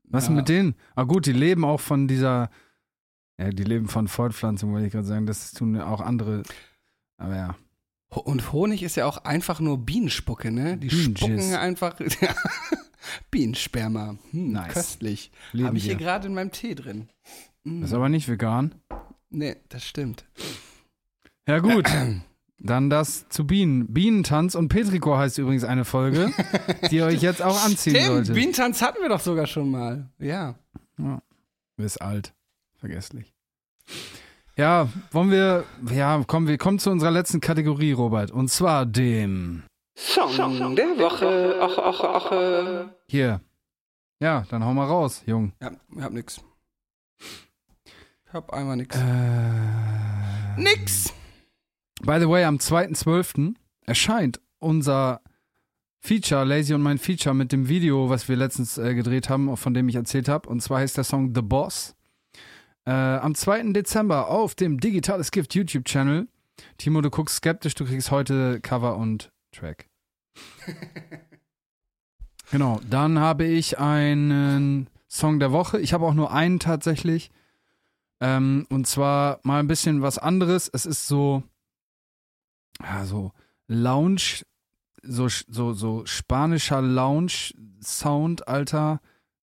[0.05, 0.33] Was Ja.
[0.33, 0.75] mit denen?
[0.95, 2.51] Ah gut, die leben auch von dieser,
[3.41, 5.27] ja, die leben von Fortpflanzung, wollte ich gerade sagen.
[5.27, 6.43] Das tun auch andere.
[7.17, 7.57] Aber ja.
[8.09, 10.77] Und Honig ist ja auch einfach nur Bienenspucke, ne?
[10.77, 11.19] Die Bienenjizz.
[11.19, 11.97] spucken einfach.
[13.31, 14.17] Bienensperma.
[14.33, 14.73] Hm, Nice.
[14.75, 15.31] Köstlich.
[15.63, 16.05] Habe ich hier wir.
[16.05, 17.09] gerade in meinem Tee drin.
[17.65, 17.83] Mm.
[17.83, 18.75] Ist aber nicht vegan.
[19.31, 20.27] Nee, das stimmt.
[21.49, 21.89] Ja gut.
[22.59, 23.93] Dann das zu Bienen.
[23.93, 26.31] Bienentanz und Petrichor heißt übrigens eine Folge,
[26.91, 28.35] die ihr euch jetzt auch anziehen Tim, solltet.
[28.35, 30.11] Bienentanz hatten wir doch sogar schon mal.
[30.19, 30.57] Ja.
[30.99, 31.21] Du
[31.77, 32.35] bist alt.
[32.81, 33.33] Vergesslich.
[34.57, 38.31] Ja, wollen wir, ja, kommen wir kommen zu unserer letzten Kategorie, Robert.
[38.31, 39.63] Und zwar dem,
[39.97, 41.57] Song der Woche.
[41.61, 42.33] Ach, ach, ach.
[42.33, 42.89] äh.
[43.09, 43.41] hier.
[44.21, 45.53] Ja, dann hau mal raus, Jung.
[45.63, 46.41] Ja, ich hab nix.
[48.27, 48.97] Ich hab einmal nix.
[48.97, 51.13] Äh, Nix!
[52.03, 53.55] By the way, am 2.12.
[53.87, 55.21] erscheint unser
[56.01, 59.75] Feature, Lazy und mein Feature mit dem Video, was wir letztens äh, gedreht haben, von
[59.75, 60.49] dem ich erzählt habe.
[60.49, 61.95] Und zwar heißt der Song The Boss.
[62.87, 63.73] Äh, am 2.
[63.73, 66.29] Dezember auf dem Digitales Gift YouTube-Channel.
[66.79, 69.89] Timo, du guckst skeptisch, du kriegst heute Cover und Track.
[72.51, 75.81] genau, dann habe ich einen Song der Woche.
[75.81, 77.31] Ich habe auch nur einen tatsächlich.
[78.21, 80.69] Ähm, und zwar mal ein bisschen was anderes.
[80.73, 81.43] Es ist so,
[82.83, 83.33] ja, so
[83.67, 84.43] Lounge,
[85.03, 89.01] so, so, so spanischer Lounge-Sound, Alter.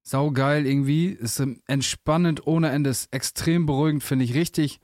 [0.07, 1.07] Saugeil irgendwie.
[1.07, 2.89] Ist ähm, entspannend ohne Ende.
[2.89, 4.33] Ist extrem beruhigend, finde ich.
[4.33, 4.79] Richtig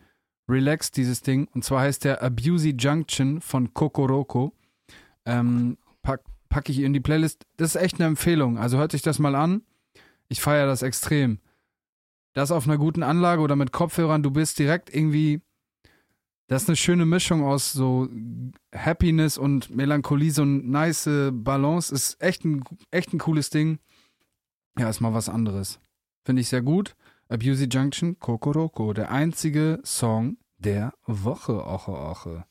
[0.49, 1.47] relaxed, dieses Ding.
[1.53, 4.53] Und zwar heißt der Abusey Junction von Kokoroko.
[5.26, 7.45] Ähm, pack, pack ich in die Playlist.
[7.57, 8.57] Das ist echt eine Empfehlung.
[8.57, 9.63] Also hört sich das mal an.
[10.28, 11.39] Ich feiere das extrem.
[12.34, 15.41] Das auf einer guten Anlage oder mit Kopfhörern, du bist direkt irgendwie.
[16.47, 18.09] Das ist eine schöne Mischung aus so
[18.76, 21.93] Happiness und Melancholie, so eine nice Balance.
[21.93, 23.80] Ist echt ein, echt ein cooles Ding.
[24.78, 25.80] Ja, ist mal was anderes.
[26.26, 26.95] Finde ich sehr gut.
[27.30, 31.65] Abusey Junction, Kokoroko, der einzige Song der Woche.
[31.65, 32.45] Oche, oche.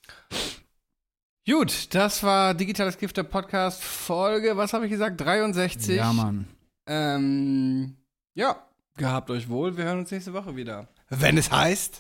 [1.47, 5.97] Gut, das war Digitales Gift der Podcast Folge, was habe ich gesagt, 63.
[5.97, 6.47] Ja, Mann.
[6.87, 7.97] Ähm,
[8.35, 9.77] ja, gehabt euch wohl.
[9.77, 10.89] Wir hören uns nächste Woche wieder.
[11.09, 11.99] Wenn es heißt.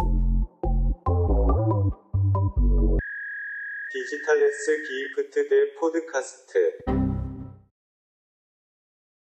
[3.94, 4.70] Digitales
[5.16, 6.54] Gift der Podcast.